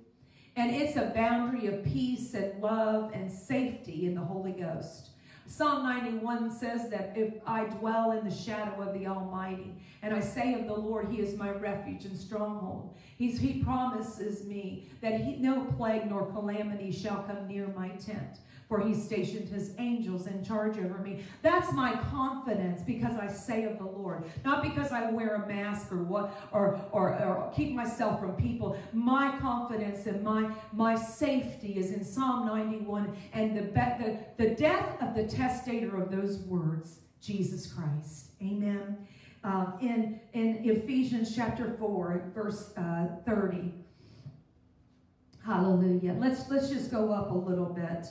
[0.56, 5.10] And it's a boundary of peace and love and safety in the Holy Ghost.
[5.46, 10.20] Psalm 91 says that if I dwell in the shadow of the Almighty, and I
[10.20, 15.20] say of the Lord, He is my refuge and stronghold, He's, He promises me that
[15.20, 20.26] he, no plague nor calamity shall come near my tent for he stationed his angels
[20.26, 21.22] in charge over me.
[21.42, 25.92] That's my confidence because I say of the Lord, not because I wear a mask
[25.92, 28.76] or what or or, or keep myself from people.
[28.92, 35.00] My confidence and my my safety is in Psalm 91 and the the, the death
[35.00, 38.32] of the testator of those words, Jesus Christ.
[38.42, 38.96] Amen.
[39.44, 43.72] Uh, in in Ephesians chapter 4, verse uh, 30.
[45.44, 46.16] Hallelujah.
[46.18, 48.08] Let's let's just go up a little bit.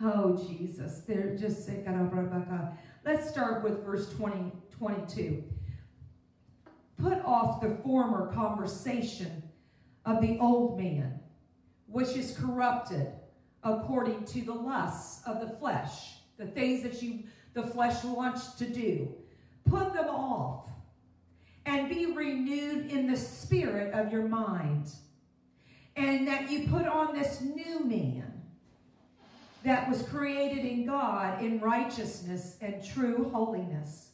[0.00, 1.00] Oh, Jesus.
[1.06, 1.68] They're just
[3.04, 5.42] Let's start with verse 20, 22.
[7.02, 9.42] Put off the former conversation
[10.04, 11.20] of the old man,
[11.86, 13.12] which is corrupted
[13.62, 18.68] according to the lusts of the flesh, the things that you the flesh wants to
[18.68, 19.12] do.
[19.68, 20.68] Put them off
[21.66, 24.90] and be renewed in the spirit of your mind.
[25.96, 28.37] And that you put on this new man
[29.68, 34.12] that was created in God in righteousness and true holiness.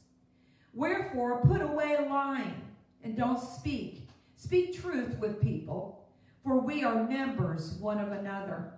[0.73, 2.61] Wherefore, put away lying
[3.05, 4.09] and don't speak.
[4.35, 6.09] Speak truth with people,
[6.43, 8.73] for we are members one of another.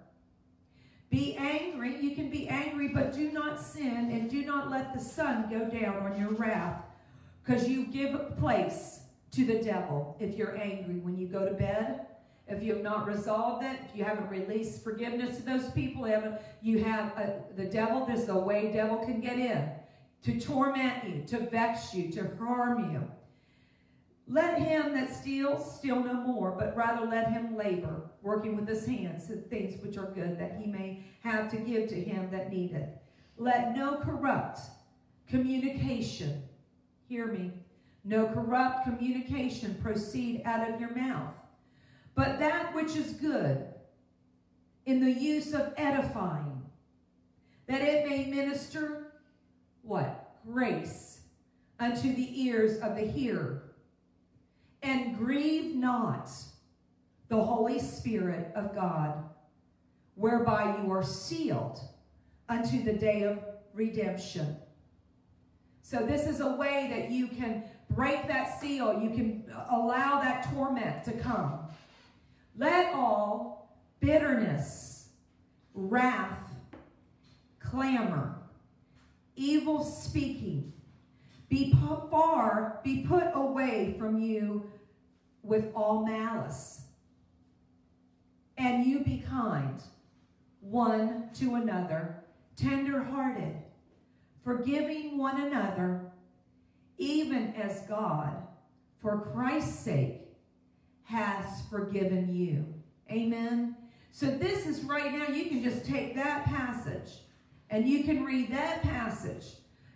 [1.09, 1.97] Be angry.
[1.97, 5.65] You can be angry, but do not sin, and do not let the sun go
[5.65, 6.83] down on your wrath,
[7.43, 12.06] because you give place to the devil if you're angry when you go to bed
[12.49, 16.07] if you have not resolved it, if you haven't released forgiveness to those people,
[16.63, 19.69] you have a, the devil, this is the way devil can get in
[20.23, 23.03] to torment you, to vex you, to harm you.
[24.29, 28.87] Let him that steals steal no more, but rather let him labor, working with his
[28.87, 32.53] hands the things which are good, that he may have to give to him that
[32.53, 32.89] needeth.
[33.39, 34.61] Let no corrupt
[35.29, 36.43] communication,
[37.09, 37.53] hear me,
[38.05, 41.35] no corrupt communication proceed out of your mouth
[42.17, 43.67] but that which is good
[44.87, 46.63] in the use of edifying,
[47.69, 49.13] that it may minister
[49.83, 50.39] what?
[50.45, 51.21] Grace
[51.79, 53.75] unto the ears of the hearer.
[54.83, 56.31] And grieve not
[57.29, 59.25] the Holy Spirit of God,
[60.15, 61.81] whereby you are sealed
[62.49, 63.39] unto the day of
[63.75, 64.57] redemption.
[65.83, 70.49] So, this is a way that you can break that seal, you can allow that
[70.53, 71.66] torment to come.
[72.57, 75.09] Let all bitterness,
[75.75, 76.51] wrath,
[77.61, 78.37] clamor,
[79.35, 80.73] evil speaking
[81.49, 81.73] be
[82.11, 84.71] far, be put away from you
[85.43, 86.83] with all malice.
[88.59, 89.81] And you be kind
[90.61, 92.25] one to another,
[92.57, 93.55] tender hearted,
[94.43, 96.11] forgiving one another,
[96.99, 98.35] even as God,
[99.01, 100.26] for Christ's sake,
[101.07, 102.67] has forgiven you.
[103.11, 103.77] Amen.
[104.13, 107.21] So, this is right now, you can just take that passage
[107.71, 109.45] and you can read that passage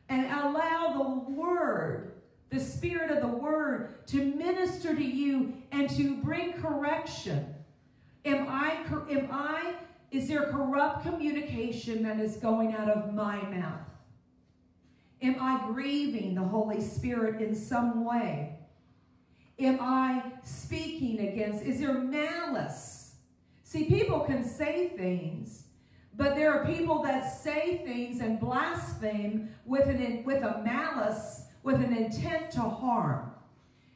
[0.09, 2.13] and allow the Word,
[2.51, 7.55] the Spirit of the Word, to minister to you and to bring correction.
[8.25, 9.75] Am I, am I,
[10.11, 13.81] is there corrupt communication that is going out of my mouth?
[15.23, 18.60] Am I grieving the Holy Spirit in some way?
[19.61, 21.63] Am I speaking against?
[21.63, 23.13] Is there malice?
[23.63, 25.65] See, people can say things,
[26.17, 31.77] but there are people that say things and blaspheme with, an, with a malice, with
[31.77, 33.33] an intent to harm.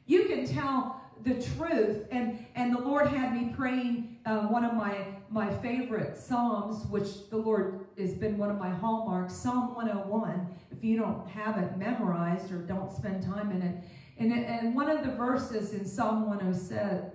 [0.07, 4.75] You can tell the truth, and, and the Lord had me praying uh, one of
[4.75, 10.47] my, my favorite Psalms, which the Lord has been one of my hallmarks, Psalm 101.
[10.71, 13.85] If you don't have it memorized or don't spend time in it,
[14.19, 17.13] and, and one of the verses in Psalm 107,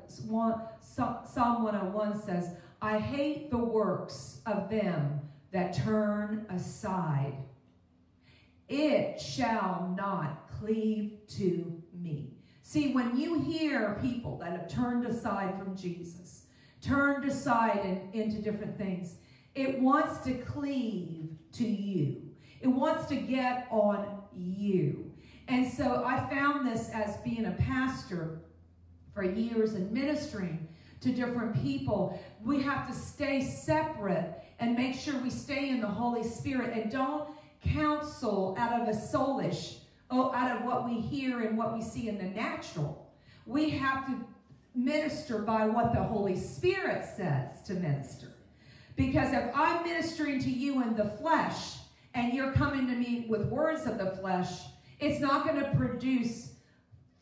[0.81, 7.33] Psalm 101 says, I hate the works of them that turn aside.
[8.67, 12.33] It shall not cleave to me.
[12.62, 16.43] See, when you hear people that have turned aside from Jesus,
[16.81, 19.15] turned aside and into different things,
[19.55, 22.21] it wants to cleave to you.
[22.62, 25.08] It wants to get on you.
[25.49, 28.39] And so I found this as being a pastor
[29.13, 30.67] for years and ministering
[31.01, 32.19] to different people.
[32.43, 36.91] We have to stay separate and make sure we stay in the Holy Spirit and
[36.91, 37.29] don't
[37.63, 39.79] counsel out of a soulish,
[40.12, 43.12] oh, out of what we hear and what we see in the natural.
[43.47, 44.23] We have to
[44.75, 48.27] minister by what the Holy Spirit says to minister.
[48.95, 51.77] Because if I'm ministering to you in the flesh
[52.13, 54.49] and you're coming to me with words of the flesh,
[54.99, 56.53] it's not going to produce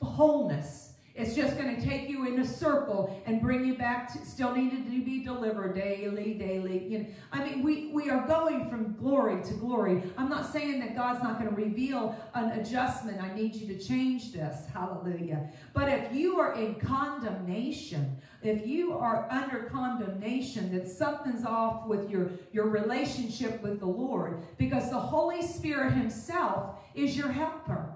[0.02, 0.88] wholeness.
[1.18, 4.56] It's just going to take you in a circle and bring you back to still
[4.56, 6.88] needed to be delivered daily, daily.
[6.88, 10.04] You know, I mean, we, we are going from glory to glory.
[10.16, 13.20] I'm not saying that God's not going to reveal an adjustment.
[13.20, 14.68] I need you to change this.
[14.72, 15.50] Hallelujah.
[15.74, 22.12] But if you are in condemnation, if you are under condemnation, that something's off with
[22.12, 27.94] your, your relationship with the Lord, because the Holy Spirit Himself is your helper.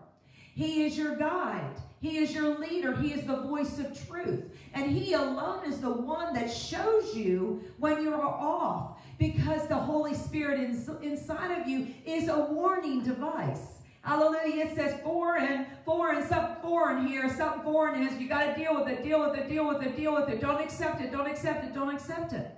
[0.53, 1.75] He is your guide.
[2.01, 2.95] He is your leader.
[2.95, 4.43] He is the voice of truth.
[4.73, 10.13] And He alone is the one that shows you when you're off because the Holy
[10.13, 10.59] Spirit
[11.01, 13.79] inside of you is a warning device.
[14.01, 14.65] Hallelujah.
[14.65, 18.19] It says foreign, foreign, something foreign here, something foreign is.
[18.19, 20.41] You got to deal with it, deal with it, deal with it, deal with it.
[20.41, 22.57] Don't accept it, don't accept it, don't accept it.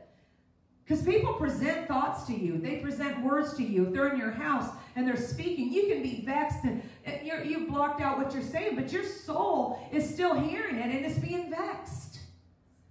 [0.85, 3.87] Because people present thoughts to you, they present words to you.
[3.87, 6.83] If they're in your house and they're speaking, you can be vexed and
[7.23, 11.05] you're, you've blocked out what you're saying, but your soul is still hearing it and
[11.05, 12.19] it's being vexed.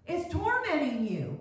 [0.07, 1.39] It's tormenting you.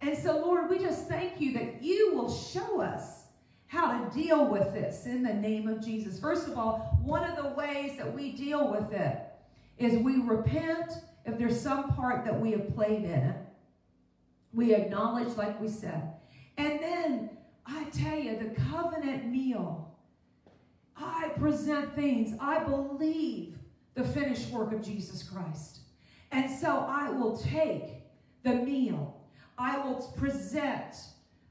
[0.00, 3.24] And so, Lord, we just thank you that you will show us
[3.66, 6.18] how to deal with this in the name of Jesus.
[6.18, 9.20] First of all, one of the ways that we deal with it
[9.76, 10.92] is we repent
[11.24, 13.36] if there's some part that we have played in it.
[14.52, 16.14] We acknowledge, like we said.
[16.56, 17.30] And then
[17.66, 19.96] I tell you, the covenant meal,
[20.96, 22.36] I present things.
[22.40, 23.58] I believe
[23.94, 25.80] the finished work of Jesus Christ.
[26.32, 27.94] And so I will take
[28.42, 29.20] the meal.
[29.56, 30.94] I will present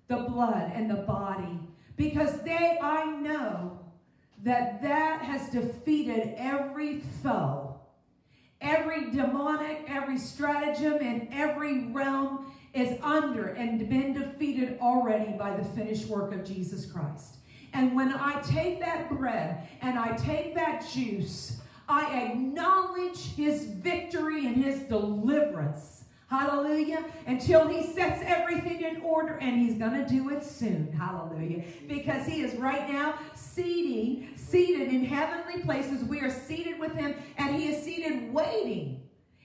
[0.08, 1.60] the blood and the body
[1.98, 3.80] because they, I know
[4.44, 7.80] that that has defeated every foe,
[8.62, 15.64] every demonic, every stratagem in every realm is under and been defeated already by the
[15.64, 17.38] finished work of Jesus Christ.
[17.74, 21.60] And when I take that bread and I take that juice,
[21.90, 26.04] I acknowledge his victory and his deliverance.
[26.30, 27.06] Hallelujah.
[27.26, 30.92] Until he sets everything in order, and he's going to do it soon.
[30.92, 31.64] Hallelujah.
[31.88, 36.04] Because he is right now seating, seated in heavenly places.
[36.04, 39.04] We are seated with him, and he is seated waiting.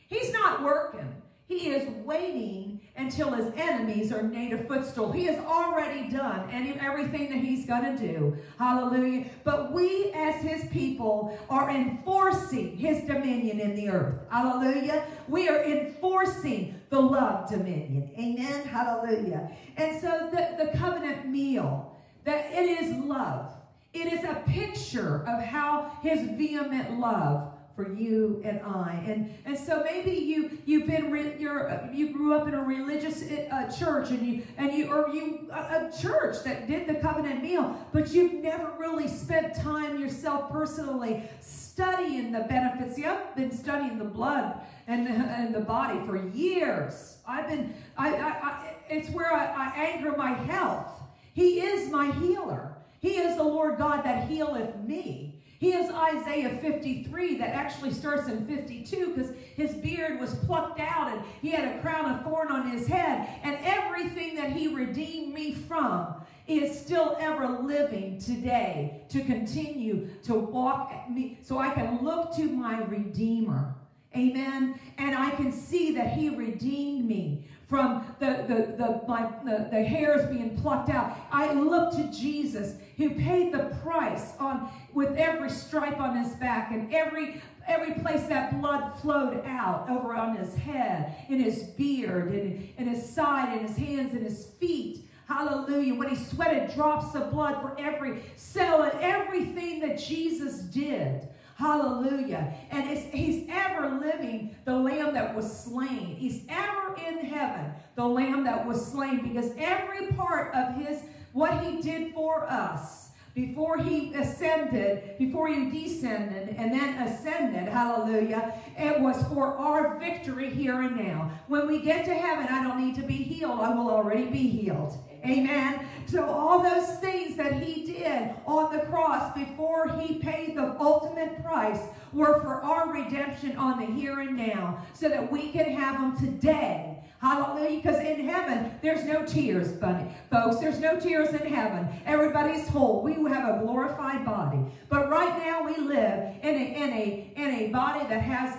[0.08, 1.22] He's not working.
[1.58, 5.12] He is waiting until his enemies are made a footstool.
[5.12, 8.36] He has already done any, everything that he's going to do.
[8.58, 9.26] Hallelujah.
[9.44, 14.14] But we, as his people, are enforcing his dominion in the earth.
[14.30, 15.04] Hallelujah.
[15.28, 18.10] We are enforcing the love dominion.
[18.18, 18.66] Amen.
[18.66, 19.50] Hallelujah.
[19.76, 23.50] And so the, the covenant meal, that it is love.
[23.92, 29.02] It is a picture of how his vehement love for you and I.
[29.06, 32.62] And and so maybe you you've been re, you're uh, you grew up in a
[32.62, 36.94] religious uh, church and you and you or you a, a, church that did the
[36.96, 42.96] covenant meal, but you've never really spent time yourself personally studying the benefits.
[42.96, 47.18] See, I've been studying the blood and the, and the body for years.
[47.26, 50.88] I've been I, I, I it's where I, I anchor my health.
[51.34, 52.76] He is my healer.
[53.00, 55.41] He is the Lord God that healeth me.
[55.62, 61.12] He is Isaiah 53 that actually starts in 52 because his beard was plucked out
[61.12, 63.28] and he had a crown of thorn on his head.
[63.44, 66.16] And everything that he redeemed me from
[66.48, 72.34] is still ever living today to continue to walk at me so I can look
[72.34, 73.72] to my Redeemer.
[74.16, 74.80] Amen.
[74.98, 79.84] And I can see that he redeemed me from the, the, the, my, the, the
[79.84, 81.16] hairs being plucked out.
[81.30, 86.70] I look to Jesus who paid the price on with every stripe on his back
[86.70, 92.32] and every every place that blood flowed out over on his head, in his beard,
[92.32, 95.08] and in his side, in his hands, and his feet.
[95.28, 95.94] Hallelujah.
[95.94, 101.28] When he sweated drops of blood for every cell and everything that Jesus did.
[101.54, 102.52] Hallelujah.
[102.70, 106.16] And he's ever living, the lamb that was slain.
[106.16, 111.64] He's ever in heaven, the lamb that was slain, because every part of his, what
[111.64, 119.00] he did for us, before he ascended, before he descended, and then ascended, hallelujah, it
[119.00, 121.30] was for our victory here and now.
[121.48, 124.48] When we get to heaven, I don't need to be healed, I will already be
[124.48, 124.98] healed.
[125.24, 125.86] Amen.
[126.06, 131.42] So all those things that he did on the cross before he paid the ultimate
[131.42, 131.80] price
[132.12, 136.18] were for our redemption on the here and now so that we can have them
[136.18, 137.76] today Hallelujah.
[137.76, 140.10] Because in heaven, there's no tears, bunny.
[140.28, 141.86] Folks, there's no tears in heaven.
[142.04, 143.00] Everybody's whole.
[143.00, 144.58] We have a glorified body.
[144.88, 148.58] But right now we live in a, in a, in a body that has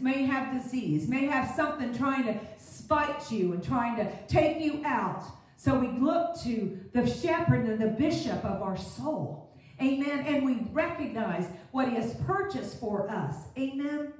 [0.00, 4.80] may have disease, may have something trying to spite you and trying to take you
[4.84, 5.24] out.
[5.56, 9.52] So we look to the shepherd and the bishop of our soul.
[9.82, 10.20] Amen.
[10.20, 13.34] And we recognize what he has purchased for us.
[13.58, 14.12] Amen.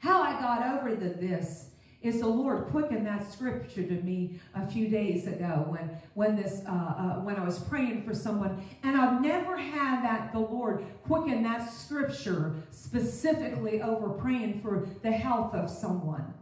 [0.00, 1.69] How I got over the this
[2.02, 6.62] is the Lord quickened that scripture to me a few days ago when when this
[6.66, 10.84] uh, uh, when I was praying for someone, and I've never had that the Lord
[11.04, 16.32] quicken that scripture specifically over praying for the health of someone.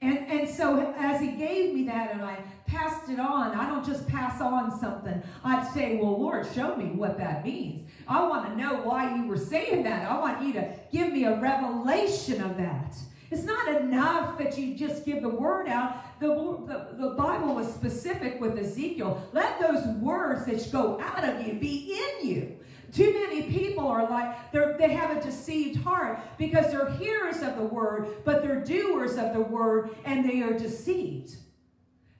[0.00, 3.84] And, and so as he gave me that and I passed it on, I don't
[3.84, 5.20] just pass on something.
[5.42, 7.82] I'd say, well, Lord, show me what that means.
[8.06, 10.08] I want to know why you were saying that.
[10.08, 12.96] I want you to give me a revelation of that.
[13.30, 16.18] It's not enough that you just give the word out.
[16.20, 19.22] The, the, the Bible was specific with Ezekiel.
[19.32, 22.56] Let those words that go out of you be in you.
[22.92, 27.64] Too many people are like, they have a deceived heart because they're hearers of the
[27.64, 31.36] word, but they're doers of the word and they are deceived.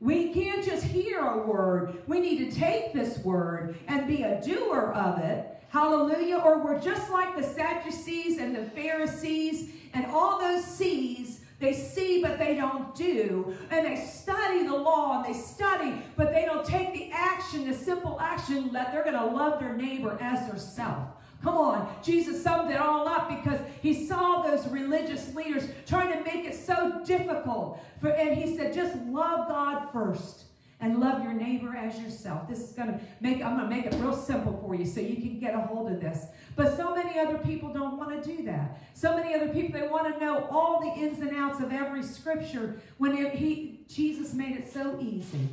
[0.01, 2.03] We can't just hear a word.
[2.07, 5.47] We need to take this word and be a doer of it.
[5.71, 6.37] Hallelujah.
[6.37, 12.22] Or we're just like the Sadducees and the Pharisees and all those C's, they see
[12.22, 13.57] but they don't do.
[13.70, 17.74] And they study the law and they study, but they don't take the action, the
[17.74, 21.09] simple action that they're going to love their neighbor as their self.
[21.43, 21.95] Come on.
[22.03, 26.55] Jesus summed it all up because he saw those religious leaders trying to make it
[26.55, 27.80] so difficult.
[28.01, 30.47] For, and he said, just love God first
[30.81, 32.49] and love your neighbor as yourself.
[32.49, 35.01] This is going to make, I'm going to make it real simple for you so
[35.01, 36.26] you can get a hold of this.
[36.55, 38.79] But so many other people don't want to do that.
[38.95, 42.03] So many other people, they want to know all the ins and outs of every
[42.03, 45.49] scripture when it, he, Jesus made it so easy.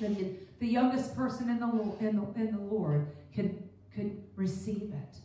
[0.00, 1.66] that the, the youngest person in the,
[2.00, 3.62] in the, in the Lord could,
[3.94, 5.16] could receive it.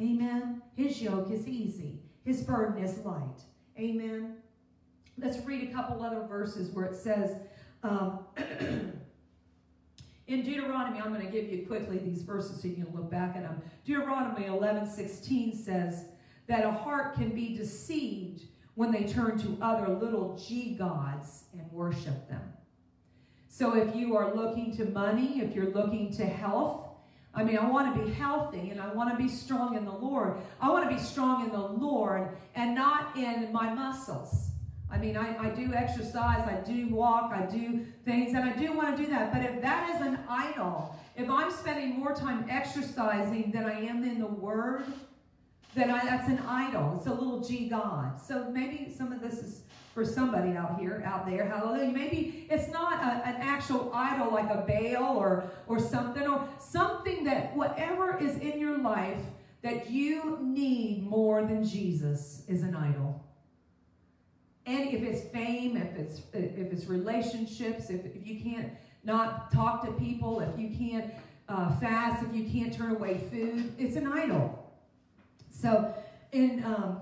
[0.00, 0.62] Amen.
[0.76, 2.00] His yoke is easy.
[2.24, 3.40] His burden is light.
[3.78, 4.36] Amen.
[5.16, 7.34] Let's read a couple other verses where it says,
[7.82, 8.20] um,
[10.26, 13.36] in Deuteronomy, I'm going to give you quickly these verses so you can look back
[13.36, 13.62] at them.
[13.84, 16.06] Deuteronomy 11 16 says
[16.46, 21.70] that a heart can be deceived when they turn to other little g gods and
[21.72, 22.52] worship them.
[23.48, 26.84] So if you are looking to money, if you're looking to health,
[27.34, 29.92] I mean, I want to be healthy and I want to be strong in the
[29.92, 30.38] Lord.
[30.60, 34.47] I want to be strong in the Lord and not in my muscles.
[34.90, 38.72] I mean, I, I do exercise, I do walk, I do things, and I do
[38.72, 39.32] want to do that.
[39.32, 44.02] But if that is an idol, if I'm spending more time exercising than I am
[44.02, 44.84] in the Word,
[45.74, 46.94] then I, that's an idol.
[46.96, 48.20] It's a little g God.
[48.20, 49.60] So maybe some of this is
[49.92, 51.48] for somebody out here, out there.
[51.48, 51.92] Hallelujah.
[51.92, 57.24] Maybe it's not a, an actual idol like a Baal or, or something, or something
[57.24, 59.20] that whatever is in your life
[59.62, 63.27] that you need more than Jesus is an idol.
[64.68, 68.70] And if it's fame, if it's if it's relationships, if, if you can't
[69.02, 71.10] not talk to people, if you can't
[71.48, 74.70] uh, fast, if you can't turn away food, it's an idol.
[75.50, 75.94] So
[76.32, 77.00] in um,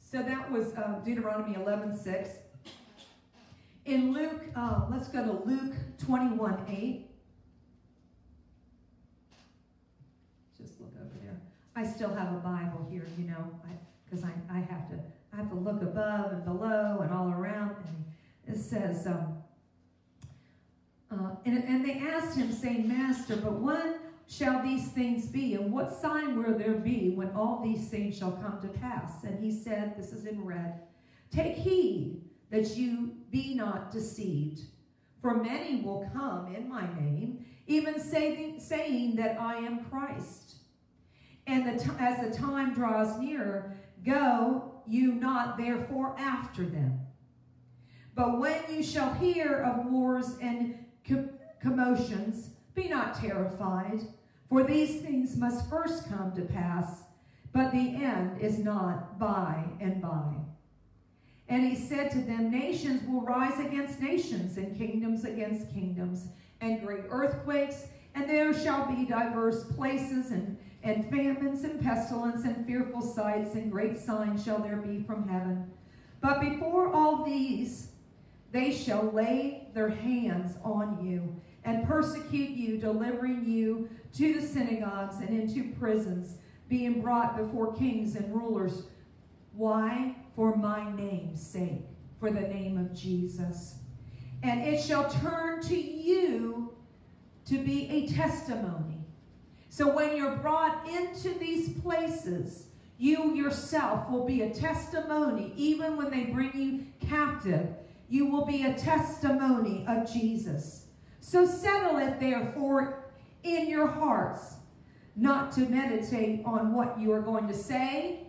[0.00, 2.30] so that was uh, Deuteronomy 11, 6.
[3.84, 5.74] In Luke, uh, let's go to Luke
[6.04, 7.10] 21, 8.
[10.58, 11.40] Just look over there.
[11.76, 13.58] I still have a Bible here, you know,
[14.04, 14.98] because I, I, I, have to
[15.32, 17.76] I have to look above and below and all around.
[18.46, 19.38] And it says, um,
[21.10, 23.96] uh, and, and they asked him, saying, Master, but when
[24.28, 25.54] shall these things be?
[25.54, 29.24] And what sign will there be when all these things shall come to pass?
[29.24, 30.80] And he said, This is in red
[31.30, 32.20] Take heed
[32.50, 34.60] that you be not deceived.
[35.22, 40.56] For many will come in my name, even saying, saying that I am Christ.
[41.46, 47.00] And the as the time draws near, go you not therefore after them.
[48.14, 50.84] But when you shall hear of wars and
[51.60, 54.00] commotions, be not terrified,
[54.48, 57.02] for these things must first come to pass,
[57.52, 60.34] but the end is not by and by.
[61.48, 66.28] And he said to them, Nations will rise against nations, and kingdoms against kingdoms,
[66.60, 72.66] and great earthquakes, and there shall be diverse places, and, and famines, and pestilence, and
[72.66, 75.70] fearful sights, and great signs shall there be from heaven.
[76.20, 77.88] But before all these,
[78.50, 85.16] they shall lay their hands on you and persecute you, delivering you to the synagogues
[85.20, 86.36] and into prisons,
[86.68, 88.84] being brought before kings and rulers.
[89.54, 90.16] Why?
[90.34, 91.82] For my name's sake,
[92.18, 93.76] for the name of Jesus.
[94.42, 96.74] And it shall turn to you
[97.46, 99.01] to be a testimony.
[99.72, 102.66] So when you're brought into these places,
[102.98, 107.68] you yourself will be a testimony, even when they bring you captive.
[108.10, 110.88] You will be a testimony of Jesus.
[111.20, 113.04] So settle it therefore
[113.44, 114.56] in your hearts,
[115.16, 118.26] not to meditate on what you are going to say,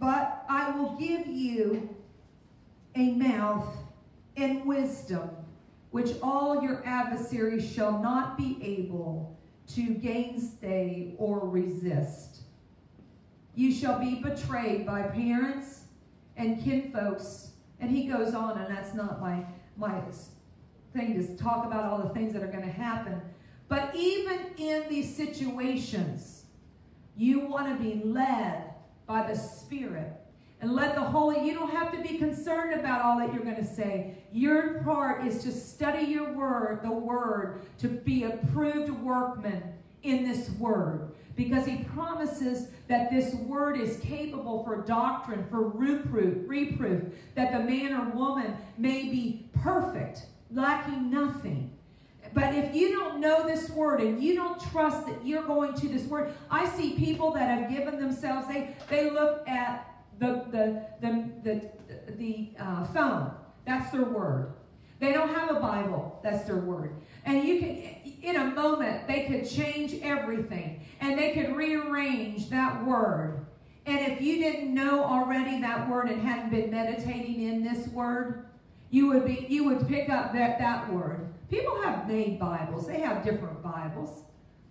[0.00, 1.94] but I will give you
[2.96, 3.72] a mouth
[4.36, 5.30] and wisdom,
[5.92, 9.34] which all your adversaries shall not be able
[9.68, 12.42] to gainstay or resist.
[13.54, 15.82] You shall be betrayed by parents
[16.36, 17.50] and kinfolks.
[17.80, 19.44] And he goes on, and that's not my,
[19.76, 20.00] my
[20.92, 23.20] thing to talk about all the things that are going to happen.
[23.68, 26.44] But even in these situations,
[27.16, 28.70] you want to be led
[29.06, 30.12] by the Spirit.
[30.64, 33.54] And let the Holy, you don't have to be concerned about all that you're going
[33.56, 34.14] to say.
[34.32, 39.62] Your part is to study your word, the word, to be a proved workman
[40.04, 41.12] in this word.
[41.36, 47.58] Because he promises that this word is capable for doctrine, for reproof, reproof, that the
[47.58, 51.70] man or woman may be perfect lacking nothing.
[52.32, 55.88] But if you don't know this word and you don't trust that you're going to
[55.88, 60.86] this word, I see people that have given themselves, they, they look at the, the,
[61.00, 61.70] the, the,
[62.16, 63.32] the uh, phone.
[63.66, 64.52] That's their word.
[65.00, 66.20] They don't have a Bible.
[66.22, 66.94] That's their word.
[67.24, 72.84] And you can, in a moment, they could change everything and they could rearrange that
[72.86, 73.46] word.
[73.86, 78.46] And if you didn't know already that word and hadn't been meditating in this word,
[78.90, 81.34] you would be you would pick up that, that word.
[81.50, 82.86] People have made Bibles.
[82.86, 84.22] They have different Bibles.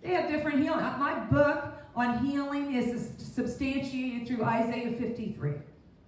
[0.02, 0.80] They have different healing.
[0.80, 5.52] My book on healing is substantiated through Isaiah 53,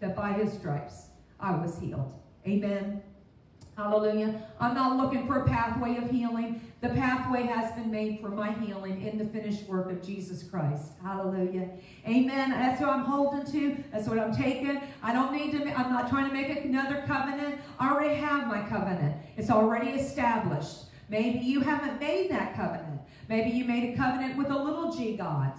[0.01, 1.07] that by his stripes
[1.39, 2.13] I was healed.
[2.47, 3.03] Amen.
[3.77, 4.43] Hallelujah.
[4.59, 6.63] I'm not looking for a pathway of healing.
[6.81, 10.93] The pathway has been made for my healing in the finished work of Jesus Christ.
[11.03, 11.69] Hallelujah.
[12.09, 12.51] Amen.
[12.51, 13.85] That's what I'm holding to.
[13.93, 14.81] That's what I'm taking.
[15.03, 17.61] I don't need to, I'm not trying to make another covenant.
[17.79, 19.15] I already have my covenant.
[19.37, 20.85] It's already established.
[21.11, 23.03] Maybe you haven't made that covenant.
[23.29, 25.53] Maybe you made a covenant with a little g God.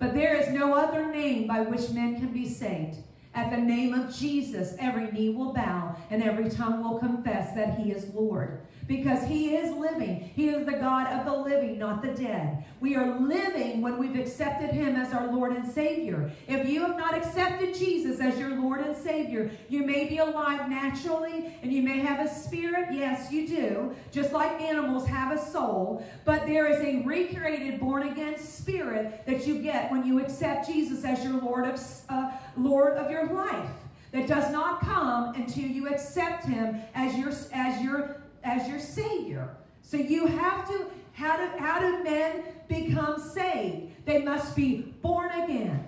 [0.00, 2.96] But there is no other name by which men can be saved.
[3.34, 7.78] At the name of Jesus, every knee will bow and every tongue will confess that
[7.78, 8.62] he is Lord.
[8.90, 10.32] Because He is living.
[10.34, 12.64] He is the God of the living, not the dead.
[12.80, 16.32] We are living when we've accepted Him as our Lord and Savior.
[16.48, 20.68] If you have not accepted Jesus as your Lord and Savior, you may be alive
[20.68, 22.88] naturally and you may have a spirit.
[22.90, 23.94] Yes, you do.
[24.10, 26.04] Just like animals have a soul.
[26.24, 31.04] But there is a recreated, born again spirit that you get when you accept Jesus
[31.04, 33.70] as your Lord of, uh, Lord of your life
[34.12, 39.56] that does not come until you accept him as your as your as your savior.
[39.82, 43.92] So you have to how do how do men become saved?
[44.06, 45.86] They must be born again.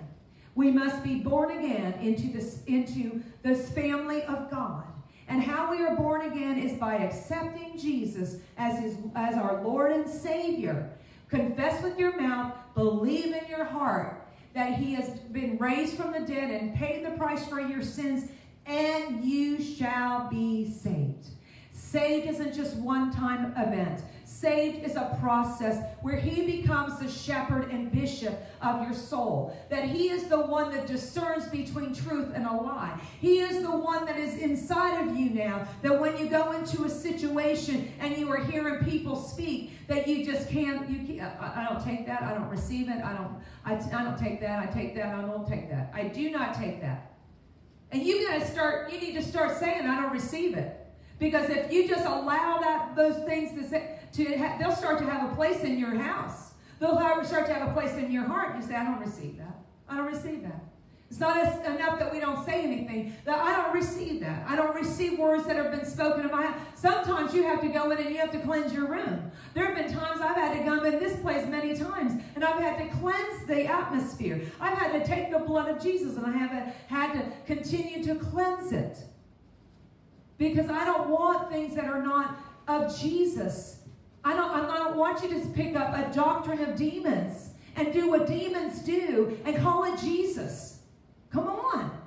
[0.55, 4.83] We must be born again into this into this family of god.
[5.27, 9.91] And how we are born again is by accepting jesus as his as our lord
[9.91, 10.91] and savior.
[11.29, 16.19] Confess with your mouth believe in your heart that he has been raised from the
[16.19, 18.29] dead and paid the price for your sins,
[18.65, 21.27] and you shall be saved.
[21.93, 24.01] Saved isn't just one time event.
[24.25, 29.55] Saved is a process where he becomes the shepherd and bishop of your soul.
[29.69, 32.99] That he is the one that discerns between truth and a lie.
[33.21, 35.67] He is the one that is inside of you now.
[35.83, 40.25] That when you go into a situation and you are hearing people speak, that you
[40.25, 43.35] just can't, you can't, I, don't take that, I don't receive it, I don't,
[43.65, 45.91] I, I don't take that, I take that, I don't take that.
[45.93, 47.13] I do not take that.
[47.91, 50.79] And you gotta start, you need to start saying, I don't receive it.
[51.23, 55.05] Because if you just allow that those things to say, to ha- they'll start to
[55.05, 56.51] have a place in your house.
[56.79, 58.57] They'll start to have a place in your heart.
[58.57, 59.55] You say, I don't receive that.
[59.87, 60.61] I don't receive that.
[61.09, 63.15] It's not enough that we don't say anything.
[63.23, 64.45] That I don't receive that.
[64.49, 66.59] I don't receive words that have been spoken in my house.
[66.75, 69.31] Sometimes you have to go in and you have to cleanse your room.
[69.53, 72.59] There have been times I've had to come in this place many times and I've
[72.59, 74.41] had to cleanse the atmosphere.
[74.59, 78.15] I've had to take the blood of Jesus and I have had to continue to
[78.15, 78.97] cleanse it.
[80.43, 82.37] Because I don't want things that are not
[82.67, 83.79] of Jesus.
[84.25, 88.09] I don't, I don't want you to pick up a doctrine of demons and do
[88.09, 90.79] what demons do and call it Jesus.
[91.31, 91.97] Come on.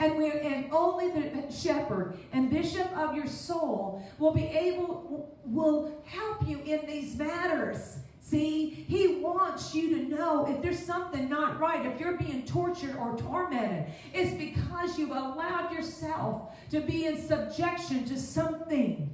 [0.00, 6.02] And we and only the shepherd and bishop of your soul will be able will
[6.04, 7.98] help you in these matters.
[8.24, 12.96] See, he wants you to know if there's something not right, if you're being tortured
[12.96, 19.12] or tormented, it's because you've allowed yourself to be in subjection to something.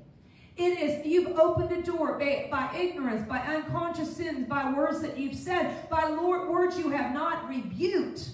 [0.59, 5.19] It is, you've opened the door by, by, ignorance, by unconscious sins, by words that
[5.19, 8.29] you've said, by Lord, words you have not rebuked.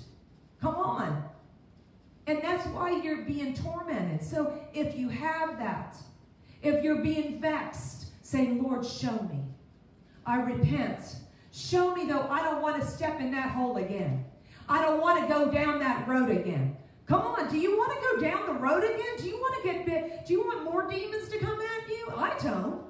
[0.61, 1.23] Come on.
[2.27, 4.25] And that's why you're being tormented.
[4.27, 5.97] So if you have that,
[6.63, 9.54] if you're being vexed, say, Lord, show me.
[10.27, 11.17] I repent.
[11.53, 14.25] Show me, though, I don't want to step in that hole again.
[14.69, 16.77] I don't want to go down that road again.
[17.07, 19.17] Come on, do you want to go down the road again?
[19.19, 20.27] Do you want to get bit?
[20.27, 22.09] Do you want more demons to come at you?
[22.17, 22.83] I don't.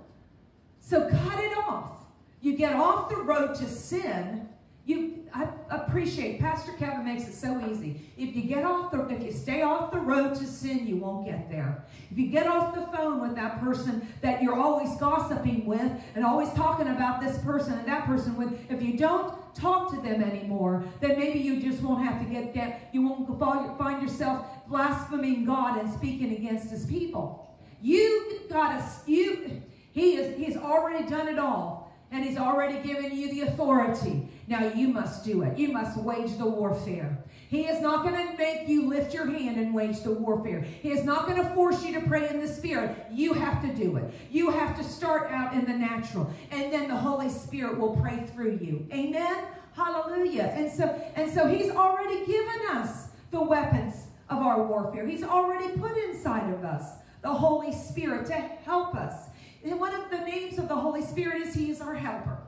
[0.80, 2.04] So cut it off.
[2.40, 4.48] You get off the road to sin.
[4.84, 5.46] You I
[5.94, 8.00] appreciate Pastor Kevin makes it so easy.
[8.16, 11.24] If you get off the if you stay off the road to sin, you won't
[11.24, 11.84] get there.
[12.10, 16.24] If you get off the phone with that person that you're always gossiping with and
[16.24, 20.20] always talking about this person and that person with, if you don't talk to them
[20.20, 23.38] anymore, then maybe you just won't have to get get you won't
[23.78, 27.56] find yourself blaspheming God and speaking against his people.
[27.80, 31.84] You gotta you he is he's already done it all
[32.14, 34.28] and He's already given you the authority.
[34.46, 35.56] Now you must do it.
[35.56, 37.18] You must wage the warfare.
[37.48, 40.60] He is not going to make you lift your hand and wage the warfare.
[40.60, 43.06] He is not going to force you to pray in the Spirit.
[43.12, 44.12] You have to do it.
[44.30, 48.26] You have to start out in the natural, and then the Holy Spirit will pray
[48.34, 48.86] through you.
[48.92, 49.44] Amen.
[49.74, 50.52] Hallelujah.
[50.54, 50.84] And so,
[51.14, 55.06] and so He's already given us the weapons of our warfare.
[55.06, 56.84] He's already put inside of us
[57.22, 59.28] the Holy Spirit to help us.
[59.64, 62.38] And one of the names of the Holy Spirit is He is our helper.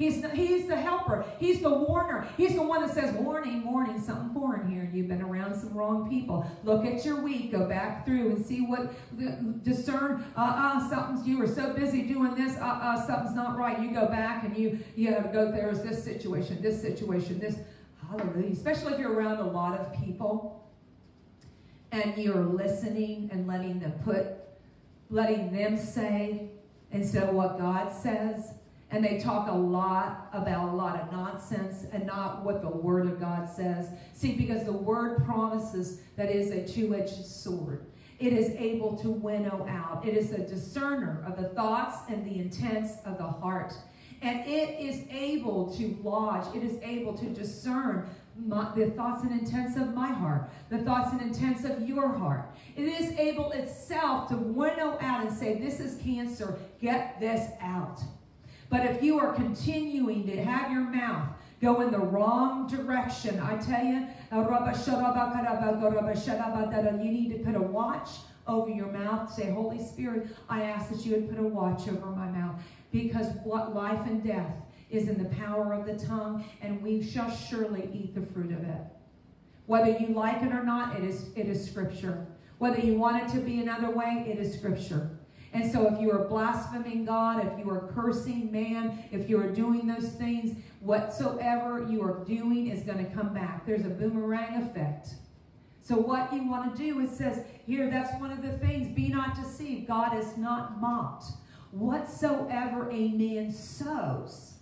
[0.00, 1.26] He's the, he's the helper.
[1.38, 2.26] He's the warner.
[2.38, 4.88] He's the one that says, warning, warning, something foreign here.
[4.90, 6.50] You've been around some wrong people.
[6.64, 7.52] Look at your week.
[7.52, 8.94] Go back through and see what,
[9.62, 13.78] discern, uh-uh, something's, you were so busy doing this, uh-uh, something's not right.
[13.78, 17.56] You go back and you, you to go, there's this situation, this situation, this,
[18.08, 18.52] hallelujah.
[18.52, 20.66] Especially if you're around a lot of people
[21.92, 24.28] and you're listening and letting them put,
[25.10, 26.48] letting them say,
[26.90, 28.54] instead of what God says.
[28.90, 33.06] And they talk a lot about a lot of nonsense and not what the Word
[33.06, 33.88] of God says.
[34.14, 37.86] See, because the Word promises that is a two edged sword.
[38.18, 40.06] It is able to winnow out.
[40.06, 43.72] It is a discerner of the thoughts and the intents of the heart.
[44.22, 49.32] And it is able to lodge, it is able to discern my, the thoughts and
[49.32, 52.46] intents of my heart, the thoughts and intents of your heart.
[52.76, 58.00] It is able itself to winnow out and say, This is cancer, get this out.
[58.70, 61.28] But if you are continuing to have your mouth
[61.60, 64.06] go in the wrong direction, I tell you,
[67.02, 68.08] you need to put a watch
[68.46, 69.30] over your mouth.
[69.32, 72.62] Say, Holy Spirit, I ask that you would put a watch over my mouth.
[72.92, 74.54] Because what life and death
[74.88, 78.64] is in the power of the tongue, and we shall surely eat the fruit of
[78.64, 78.80] it.
[79.66, 82.26] Whether you like it or not, it is, it is scripture.
[82.58, 85.10] Whether you want it to be another way, it is scripture.
[85.52, 89.50] And so if you are blaspheming God, if you are cursing man, if you are
[89.50, 93.66] doing those things, whatsoever you are doing is going to come back.
[93.66, 95.14] There's a boomerang effect.
[95.82, 99.08] So what you want to do, it says here, that's one of the things, be
[99.08, 99.88] not deceived.
[99.88, 101.24] God is not mocked.
[101.72, 104.54] Whatsoever a man sows.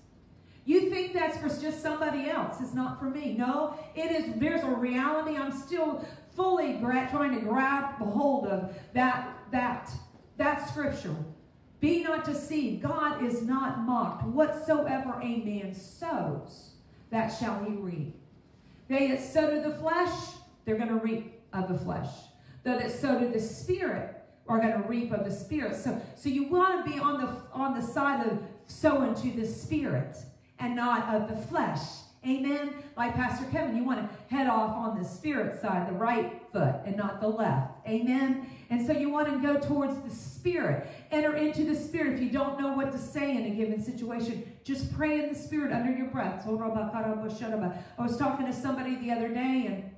[0.65, 2.61] You think that's for just somebody else.
[2.61, 3.35] It's not for me.
[3.39, 5.37] No, it is, there's a reality.
[5.37, 9.91] I'm still fully gra- trying to grab hold of that, that
[10.39, 11.15] that's scripture.
[11.81, 12.83] Be not deceived.
[12.83, 14.25] God is not mocked.
[14.25, 16.71] Whatsoever a man sows,
[17.11, 18.17] that shall he reap.
[18.89, 20.13] They that sow to the flesh,
[20.65, 22.09] they're going to reap of the flesh.
[22.65, 24.15] Though that sow to the spirit
[24.49, 25.77] are going to reap of the spirit.
[25.77, 29.47] So, so you want to be on the on the side of sowing to the
[29.47, 30.17] spirit
[30.59, 31.81] and not of the flesh.
[32.27, 32.75] Amen.
[32.97, 36.75] Like Pastor Kevin, you want to head off on the spirit side, the right foot,
[36.85, 37.71] and not the left.
[37.87, 38.47] Amen.
[38.71, 40.87] And so you want to go towards the spirit.
[41.11, 42.15] Enter into the spirit.
[42.15, 45.39] If you don't know what to say in a given situation, just pray in the
[45.39, 46.47] spirit under your breath.
[46.47, 46.53] I
[48.03, 49.91] was talking to somebody the other day, and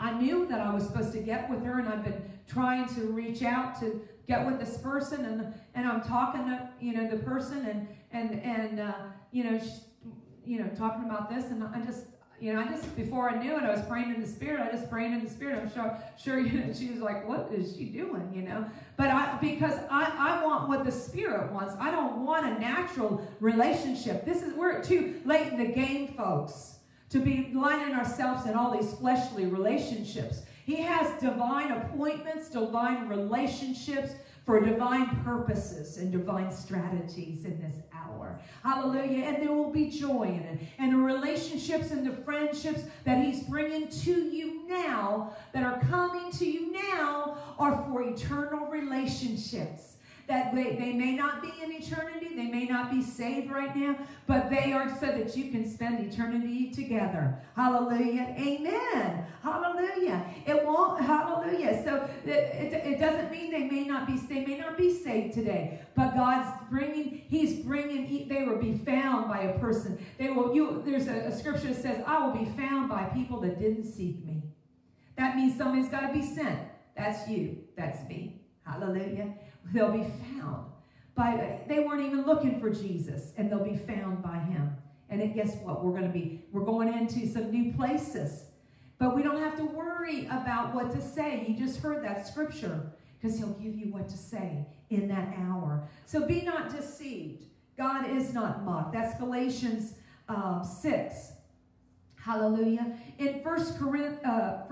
[0.00, 3.02] I knew that I was supposed to get with her, and I've been trying to
[3.02, 7.18] reach out to get with this person, and and I'm talking to you know the
[7.18, 8.94] person, and and and uh,
[9.30, 9.60] you know.
[10.42, 12.06] You know, talking about this, and I just,
[12.40, 14.60] you know, I just before I knew it, I was praying in the spirit.
[14.60, 15.58] I just praying in the spirit.
[15.58, 18.64] I'm sure, sure, you know, she was like, "What is she doing?" You know,
[18.96, 21.74] but I because I I want what the spirit wants.
[21.78, 24.24] I don't want a natural relationship.
[24.24, 26.78] This is we're too late in the game, folks,
[27.10, 30.42] to be lining ourselves in all these fleshly relationships.
[30.64, 34.12] He has divine appointments, divine relationships
[34.50, 38.40] for divine purposes and divine strategies in this hour.
[38.64, 39.26] Hallelujah.
[39.26, 40.58] And there will be joy in it.
[40.80, 46.32] And the relationships and the friendships that He's bringing to you now, that are coming
[46.32, 49.89] to you now, are for eternal relationships
[50.30, 53.96] that they, they may not be in eternity, they may not be saved right now,
[54.28, 57.36] but they are so that you can spend eternity together.
[57.56, 58.32] Hallelujah.
[58.38, 59.26] Amen.
[59.42, 60.24] Hallelujah.
[60.46, 61.82] It won't, hallelujah.
[61.84, 65.34] So it, it, it doesn't mean they may not be they may not be saved
[65.34, 69.98] today, but God's bringing, He's bringing, they will be found by a person.
[70.16, 73.40] They will, you, there's a, a scripture that says, I will be found by people
[73.40, 74.44] that didn't seek me.
[75.18, 76.60] That means somebody's got to be sent.
[76.96, 77.58] That's you.
[77.76, 78.42] That's me.
[78.64, 79.34] Hallelujah
[79.72, 80.66] they'll be found.
[81.14, 84.76] By, they weren't even looking for Jesus, and they'll be found by him.
[85.08, 85.84] And then guess what?
[85.84, 88.44] We're going to be, we're going into some new places.
[88.98, 91.44] But we don't have to worry about what to say.
[91.48, 95.88] You just heard that scripture because he'll give you what to say in that hour.
[96.06, 97.46] So be not deceived.
[97.76, 98.92] God is not mocked.
[98.92, 99.94] That's Galatians
[100.28, 101.32] um, 6.
[102.16, 102.94] Hallelujah.
[103.18, 104.62] In First Corinthians, uh,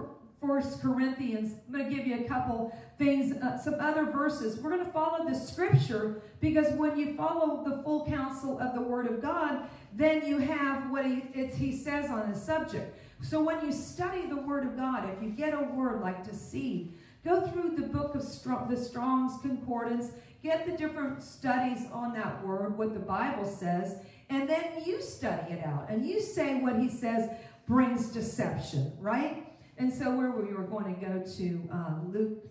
[0.40, 1.54] First Corinthians.
[1.66, 4.58] I'm going to give you a couple things, uh, some other verses.
[4.58, 8.80] We're going to follow the scripture because when you follow the full counsel of the
[8.80, 11.22] Word of God, then you have what he,
[11.56, 12.96] he says on the subject.
[13.22, 16.92] So when you study the Word of God, if you get a word like deceive,
[17.24, 18.22] go through the book of
[18.68, 20.12] the Strong's Concordance,
[20.42, 23.96] get the different studies on that word, what the Bible says,
[24.30, 25.86] and then you study it out.
[25.88, 27.30] And you say what he says
[27.66, 29.47] brings deception, right?
[29.78, 32.44] And so where we were going to go to uh, Luke,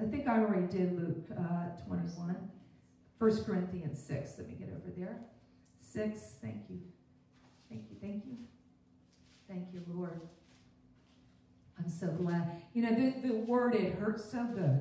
[0.00, 2.36] I think I already did Luke uh, 21.
[3.18, 4.34] 1 Corinthians 6.
[4.38, 5.16] Let me get over there.
[5.80, 6.20] 6.
[6.42, 6.80] Thank you.
[7.70, 7.96] Thank you.
[8.00, 8.36] Thank you.
[9.48, 10.20] Thank you, Lord.
[11.78, 12.50] I'm so glad.
[12.74, 14.80] You know, the, the word, it hurts so good.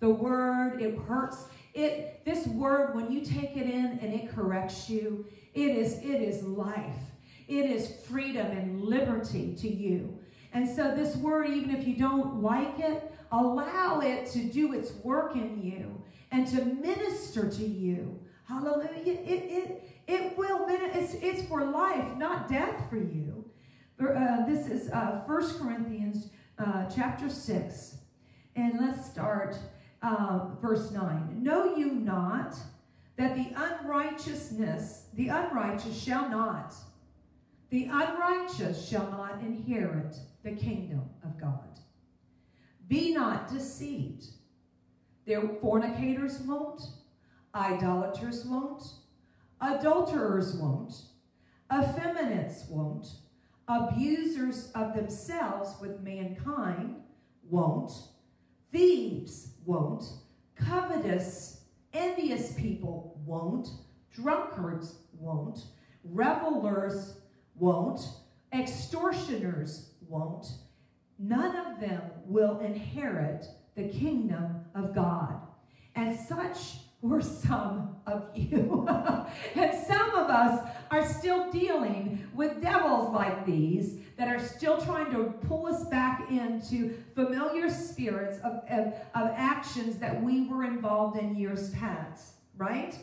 [0.00, 1.44] The word, it hurts.
[1.74, 6.20] It this word, when you take it in and it corrects you, it is it
[6.20, 6.98] is life.
[7.48, 10.18] It is freedom and liberty to you.
[10.54, 14.92] And so, this word, even if you don't like it, allow it to do its
[15.02, 16.00] work in you
[16.30, 18.20] and to minister to you.
[18.46, 18.90] Hallelujah.
[19.04, 23.44] It, it, it will, it's, it's for life, not death for you.
[24.00, 27.96] Uh, this is uh, 1 Corinthians uh, chapter 6.
[28.54, 29.56] And let's start
[30.02, 31.42] uh, verse 9.
[31.42, 32.56] Know you not
[33.16, 36.74] that the unrighteousness, the unrighteous shall not,
[37.70, 41.80] the unrighteous shall not inherit the kingdom of God.
[42.86, 44.26] Be not deceived.
[45.26, 46.82] Their fornicators won't,
[47.54, 48.82] idolaters won't,
[49.62, 50.92] adulterers won't,
[51.72, 53.06] effeminates won't,
[53.66, 56.96] abusers of themselves with mankind
[57.48, 57.90] won't,
[58.70, 60.04] thieves won't,
[60.56, 61.62] covetous,
[61.94, 63.68] envious people won't,
[64.14, 65.60] drunkards won't,
[66.04, 67.16] revelers
[67.54, 68.00] won't,
[68.52, 70.46] extortioners won't.
[71.18, 73.46] None of them will inherit
[73.76, 75.40] the kingdom of God.
[75.94, 78.86] And such were some of you.
[79.54, 85.10] and some of us are still dealing with devils like these that are still trying
[85.12, 91.18] to pull us back into familiar spirits of, of, of actions that we were involved
[91.18, 92.96] in years past, right?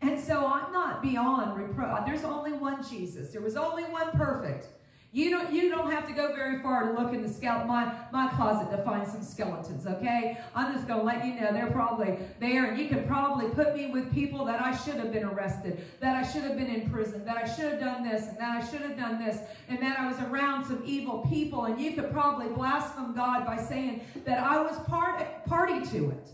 [0.00, 2.04] And so I'm not beyond reproach.
[2.06, 3.30] There's only one Jesus.
[3.30, 4.68] There was only one perfect.
[5.14, 7.94] You don't, you don't have to go very far to look in the skeleton, my,
[8.12, 10.40] my closet to find some skeletons, okay?
[10.56, 12.64] I'm just going to let you know they're probably there.
[12.64, 16.16] And you can probably put me with people that I should have been arrested, that
[16.16, 18.68] I should have been in prison, that I should have done this, and that I
[18.68, 19.38] should have done this,
[19.68, 21.66] and that I was around some evil people.
[21.66, 26.30] And you could probably blaspheme God by saying that I was part, party to it.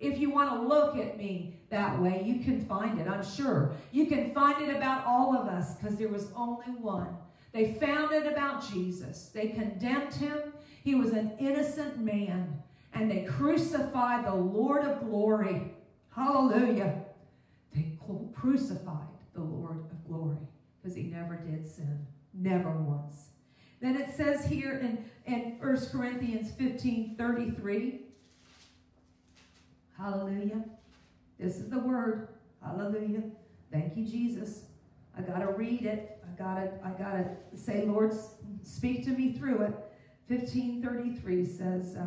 [0.00, 3.72] If you want to look at me that way, you can find it, I'm sure.
[3.90, 7.16] You can find it about all of us because there was only one
[7.58, 9.30] they found it about Jesus.
[9.34, 10.52] They condemned him.
[10.84, 12.62] He was an innocent man.
[12.94, 15.74] And they crucified the Lord of glory.
[16.14, 17.02] Hallelujah.
[17.74, 17.98] They
[18.32, 20.36] crucified the Lord of glory
[20.80, 22.06] because he never did sin.
[22.32, 23.30] Never once.
[23.80, 28.02] Then it says here in, in 1 Corinthians 15 33.
[29.98, 30.62] Hallelujah.
[31.40, 32.28] This is the word.
[32.62, 33.24] Hallelujah.
[33.72, 34.67] Thank you, Jesus.
[35.18, 36.22] I got to read it.
[36.24, 38.14] I got to I got to say, Lord,
[38.62, 39.74] speak to me through it.
[40.28, 42.06] 1533 says, uh,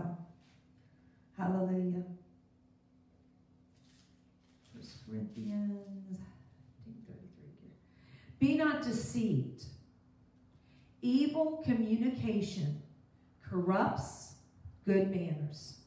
[1.37, 2.03] hallelujah.
[4.75, 6.19] First Corinthians
[6.85, 7.71] 1533.
[8.39, 9.65] Be not deceived.
[11.01, 12.81] Evil communication
[13.43, 14.35] corrupts
[14.85, 15.79] good manners.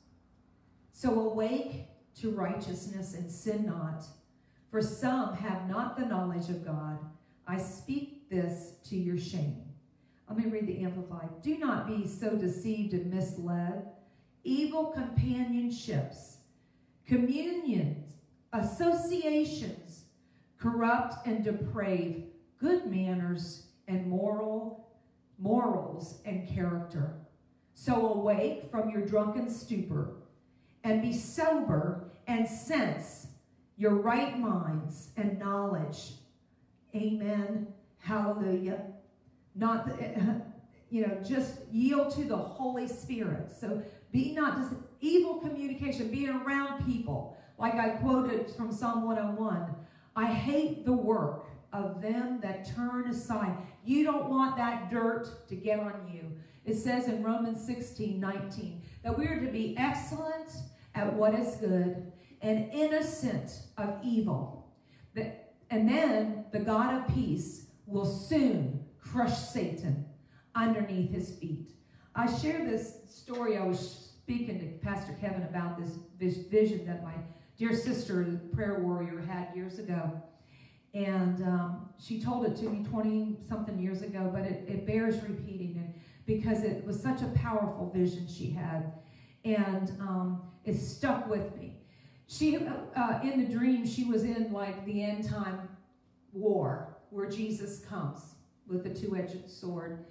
[0.93, 1.87] So awake
[2.21, 4.05] to righteousness and sin not.
[4.71, 6.99] For some have not the knowledge of God.
[7.47, 9.63] I speak this to your shame.
[10.29, 11.29] Let me read the Amplified.
[11.43, 13.87] Do not be so deceived and misled.
[14.43, 16.39] Evil companionships,
[17.07, 18.15] communions,
[18.53, 20.05] associations
[20.59, 22.25] corrupt and deprave
[22.59, 24.89] good manners and moral
[25.39, 27.15] morals and character.
[27.75, 30.17] So awake from your drunken stupor
[30.85, 33.27] and be sober and sense
[33.77, 36.13] your right minds and knowledge
[36.95, 37.67] Amen.
[37.99, 38.83] Hallelujah.
[39.55, 40.43] Not, the,
[40.91, 43.51] you know, just yield to the Holy Spirit.
[43.59, 43.83] So
[44.13, 47.37] be not just evil communication, being around people.
[47.59, 49.75] Like I quoted from Psalm 101
[50.17, 53.57] I hate the work of them that turn aside.
[53.85, 56.31] You don't want that dirt to get on you.
[56.65, 60.51] It says in Romans 16 19 that we are to be excellent
[60.95, 64.73] at what is good and innocent of evil.
[65.15, 65.44] That
[65.75, 70.07] and then the God of peace will soon crush Satan
[70.55, 71.73] underneath his feet.
[72.15, 73.59] I share this story.
[73.59, 75.81] I was speaking to Pastor Kevin about
[76.21, 77.15] this vision that my
[77.59, 80.23] dear sister, the prayer warrior, had years ago.
[80.95, 85.21] And um, she told it to me 20 something years ago, but it, it bears
[85.25, 85.93] repeating
[86.25, 88.93] because it was such a powerful vision she had.
[89.45, 91.81] And um, it stuck with me.
[92.27, 95.69] She, uh, in the dream, she was in like the end time
[96.33, 98.21] war where Jesus comes
[98.67, 100.07] with the two-edged sword.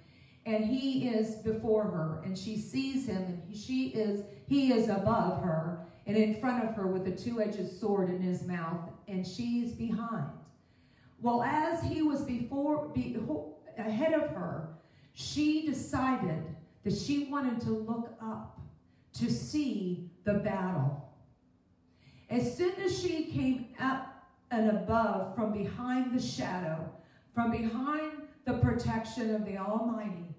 [0.46, 5.42] And he is before her, and she sees him, and she is, he is above
[5.42, 9.72] her, and in front of her with a two-edged sword in his mouth, and she's
[9.72, 10.26] behind.
[11.22, 13.16] Well, as he was before, be,
[13.78, 14.68] ahead of her,
[15.14, 16.44] she decided
[16.84, 18.60] that she wanted to look up
[19.14, 21.03] to see the battle.
[22.34, 26.90] As soon as she came up and above from behind the shadow,
[27.32, 28.10] from behind
[28.44, 30.34] the protection of the Almighty,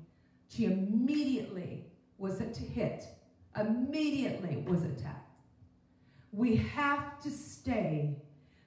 [0.49, 1.85] she immediately
[2.17, 3.05] was hit,
[3.57, 5.39] immediately was attacked.
[6.33, 8.17] We have to stay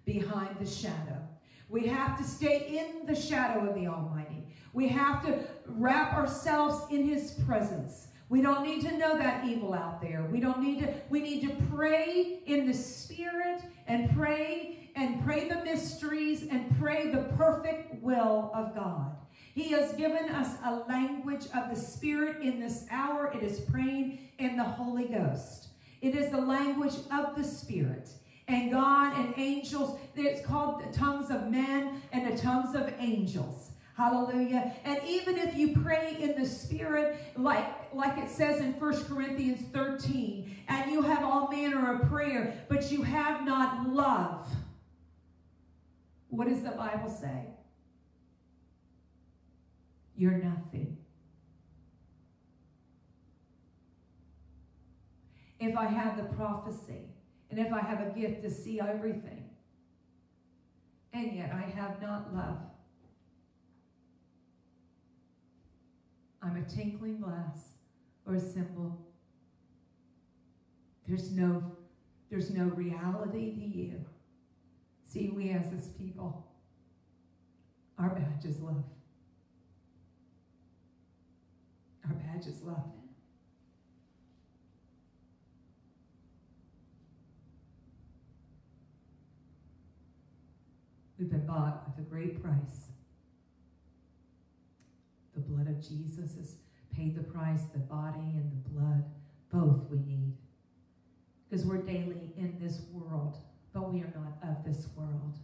[0.06, 1.20] behind the shadow.
[1.68, 4.46] We have to stay in the shadow of the Almighty.
[4.72, 8.07] We have to wrap ourselves in His presence.
[8.28, 10.28] We don't need to know that evil out there.
[10.30, 15.48] We don't need to, we need to pray in the spirit and pray and pray
[15.48, 19.16] the mysteries and pray the perfect will of God.
[19.54, 23.32] He has given us a language of the Spirit in this hour.
[23.34, 25.68] It is praying in the Holy Ghost.
[26.00, 28.08] It is the language of the Spirit.
[28.46, 33.72] And God and angels, it's called the tongues of men and the tongues of angels.
[33.96, 34.74] Hallelujah.
[34.84, 39.60] And even if you pray in the Spirit, like, like it says in 1 Corinthians
[39.72, 44.46] 13, and you have all manner of prayer, but you have not love,
[46.28, 47.46] what does the Bible say?
[50.16, 50.98] You're nothing.
[55.60, 57.08] If I have the prophecy,
[57.50, 59.44] and if I have a gift to see everything,
[61.12, 62.58] and yet I have not love,
[66.42, 67.77] I'm a tinkling glass
[68.28, 68.98] or a cymbal.
[71.06, 71.62] There's no,
[72.30, 74.04] there's no reality to you.
[75.06, 76.46] See, we as this people,
[77.98, 78.84] our badge is love.
[82.06, 82.84] Our badge is love.
[91.18, 92.90] We've been bought with a great price.
[95.34, 96.56] The blood of Jesus has
[96.98, 99.04] paid the price, the body and the blood,
[99.52, 100.34] both we need.
[101.48, 103.36] Because we're daily in this world,
[103.72, 105.38] but we are not of this world.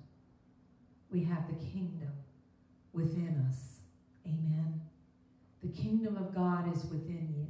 [1.11, 2.13] We have the kingdom
[2.93, 3.79] within us.
[4.27, 4.81] Amen.
[5.63, 7.47] The kingdom of God is within you.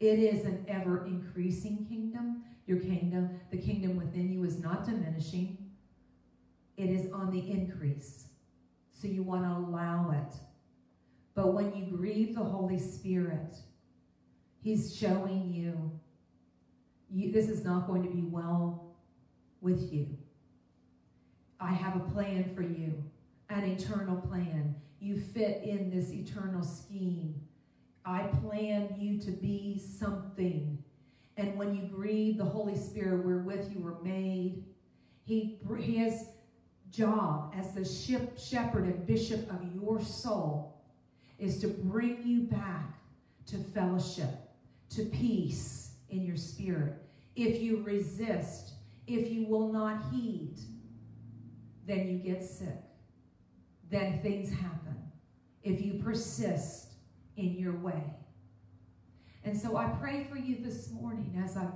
[0.00, 2.44] It is an ever increasing kingdom.
[2.66, 5.58] Your kingdom, the kingdom within you is not diminishing
[6.76, 8.26] it is on the increase.
[8.92, 10.34] So you want to allow it.
[11.34, 13.56] But when you grieve the Holy Spirit,
[14.60, 15.90] He's showing you,
[17.10, 18.94] you this is not going to be well
[19.60, 20.06] with you.
[21.58, 23.02] I have a plan for you,
[23.50, 24.74] an eternal plan.
[25.00, 27.34] You fit in this eternal scheme.
[28.04, 30.78] I plan you to be something.
[31.36, 34.64] And when you grieve the Holy Spirit, wherewith you were made,
[35.24, 36.26] He, his
[36.90, 40.71] job as the ship, shepherd and bishop of your soul
[41.38, 42.98] is to bring you back
[43.46, 44.34] to fellowship,
[44.90, 46.94] to peace in your spirit.
[47.34, 48.72] If you resist,
[49.06, 50.56] if you will not heed,
[51.86, 52.78] then you get sick.
[53.90, 54.96] Then things happen.
[55.62, 56.92] If you persist
[57.36, 58.02] in your way.
[59.44, 61.66] And so I pray for you this morning as I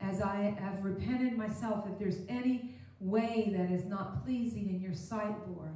[0.00, 4.94] as I have repented myself, if there's any way that is not pleasing in your
[4.94, 5.74] sight, Lord.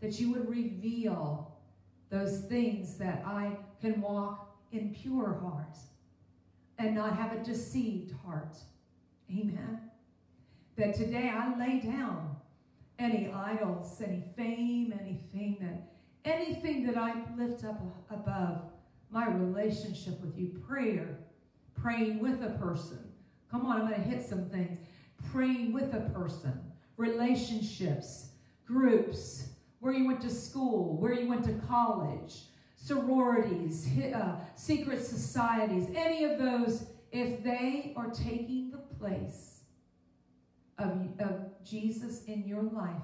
[0.00, 1.51] That you would reveal
[2.12, 5.78] those things that I can walk in pure heart
[6.78, 8.54] and not have a deceived heart.
[9.30, 9.80] Amen.
[10.76, 12.36] That today I lay down
[12.98, 15.88] any idols, any fame, anything that
[16.24, 18.60] anything that I lift up above
[19.10, 21.18] my relationship with you, prayer,
[21.74, 22.98] praying with a person.
[23.50, 24.78] Come on, I'm going to hit some things
[25.32, 26.60] praying with a person,
[26.96, 28.32] relationships,
[28.66, 29.51] groups,
[29.82, 32.42] where you went to school, where you went to college,
[32.76, 39.62] sororities, uh, secret societies, any of those, if they are taking the place
[40.78, 43.02] of, of Jesus in your life,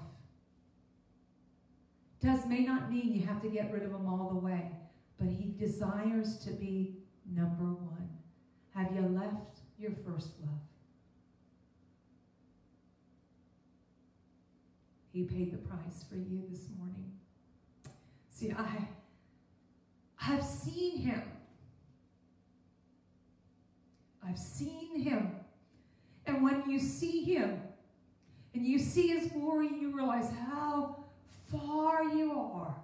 [2.23, 4.71] does may not mean you have to get rid of them all the way,
[5.19, 6.99] but he desires to be
[7.29, 8.09] number one.
[8.77, 10.68] Have you left your first love?
[15.19, 17.11] He paid the price for you this morning.
[18.31, 18.87] See, I
[20.15, 21.23] have seen him.
[24.25, 25.33] I've seen him.
[26.25, 27.61] And when you see him
[28.55, 31.05] and you see his glory, you realize how
[31.51, 32.77] far you are.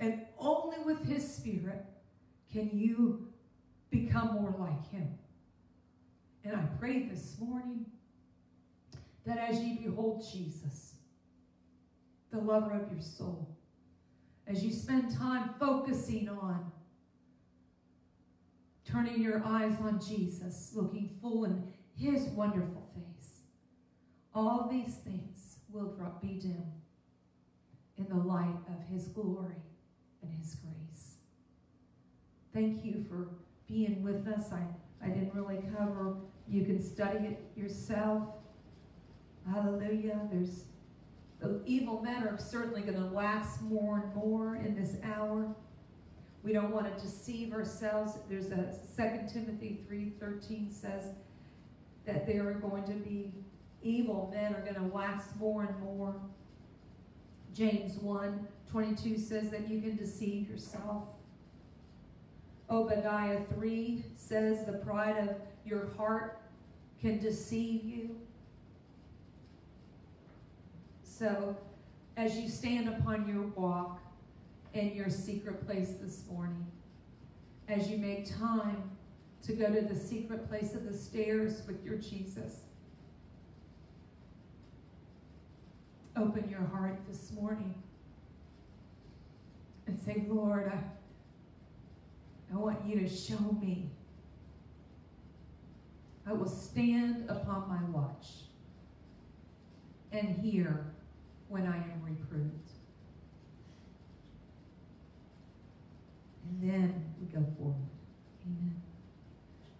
[0.00, 1.84] And only with his spirit
[2.50, 3.28] can you
[3.90, 5.18] become more like him.
[6.46, 7.84] And I pray this morning
[9.26, 10.85] that as you behold Jesus,
[12.36, 13.48] the lover of your soul.
[14.46, 16.70] As you spend time focusing on
[18.84, 21.64] turning your eyes on Jesus, looking full in
[21.96, 23.40] his wonderful face,
[24.34, 26.62] all these things will drop, be dim
[27.98, 29.56] in the light of his glory
[30.22, 31.14] and his grace.
[32.54, 33.28] Thank you for
[33.66, 34.52] being with us.
[34.52, 34.62] I,
[35.04, 36.16] I didn't really cover,
[36.48, 38.22] you can study it yourself.
[39.50, 40.20] Hallelujah.
[40.30, 40.64] There's
[41.40, 45.54] the evil men are certainly going to wax more and more in this hour.
[46.42, 48.12] We don't want to deceive ourselves.
[48.28, 51.14] There's a 2 Timothy 3.13 says
[52.06, 53.32] that there are going to be
[53.82, 56.14] evil men are going to wax more and more.
[57.54, 61.04] James 1 22 says that you can deceive yourself.
[62.68, 66.40] Obadiah 3 says the pride of your heart
[67.00, 68.16] can deceive you.
[71.18, 71.56] So,
[72.18, 74.00] as you stand upon your walk
[74.74, 76.66] in your secret place this morning,
[77.68, 78.90] as you make time
[79.44, 82.64] to go to the secret place of the stairs with your Jesus,
[86.18, 87.74] open your heart this morning
[89.86, 90.78] and say, Lord, I,
[92.54, 93.88] I want you to show me.
[96.26, 98.26] I will stand upon my watch
[100.12, 100.92] and hear
[101.48, 102.70] when I am reproved.
[106.48, 107.76] And then we go forward.
[108.44, 108.82] Amen.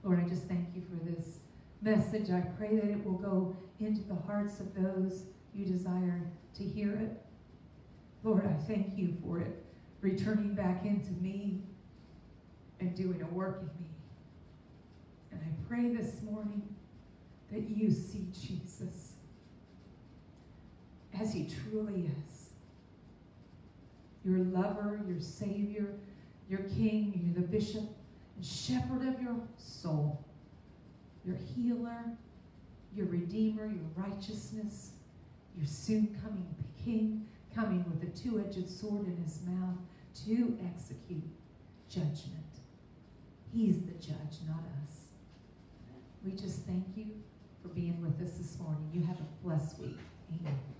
[0.02, 1.38] Lord, I just thank you for this
[1.82, 2.30] message.
[2.30, 6.22] I pray that it will go into the hearts of those you desire
[6.54, 7.22] to hear it.
[8.22, 9.62] Lord, I thank you for it
[10.00, 11.62] returning back into me
[12.80, 13.90] and doing a work in me.
[15.32, 16.62] And I pray this morning
[17.50, 19.05] that you see Jesus
[21.20, 22.50] as he truly is.
[24.24, 25.94] Your lover, your savior,
[26.48, 27.84] your king, you're the bishop
[28.36, 30.24] and shepherd of your soul,
[31.24, 32.04] your healer,
[32.94, 34.90] your redeemer, your righteousness,
[35.56, 36.46] your soon coming
[36.86, 39.76] king, coming with a two edged sword in his mouth
[40.24, 41.24] to execute
[41.90, 42.44] judgment.
[43.52, 45.08] He's the judge, not us.
[46.24, 47.06] We just thank you
[47.60, 48.88] for being with us this morning.
[48.92, 49.98] You have a blessed week.
[50.40, 50.75] Amen.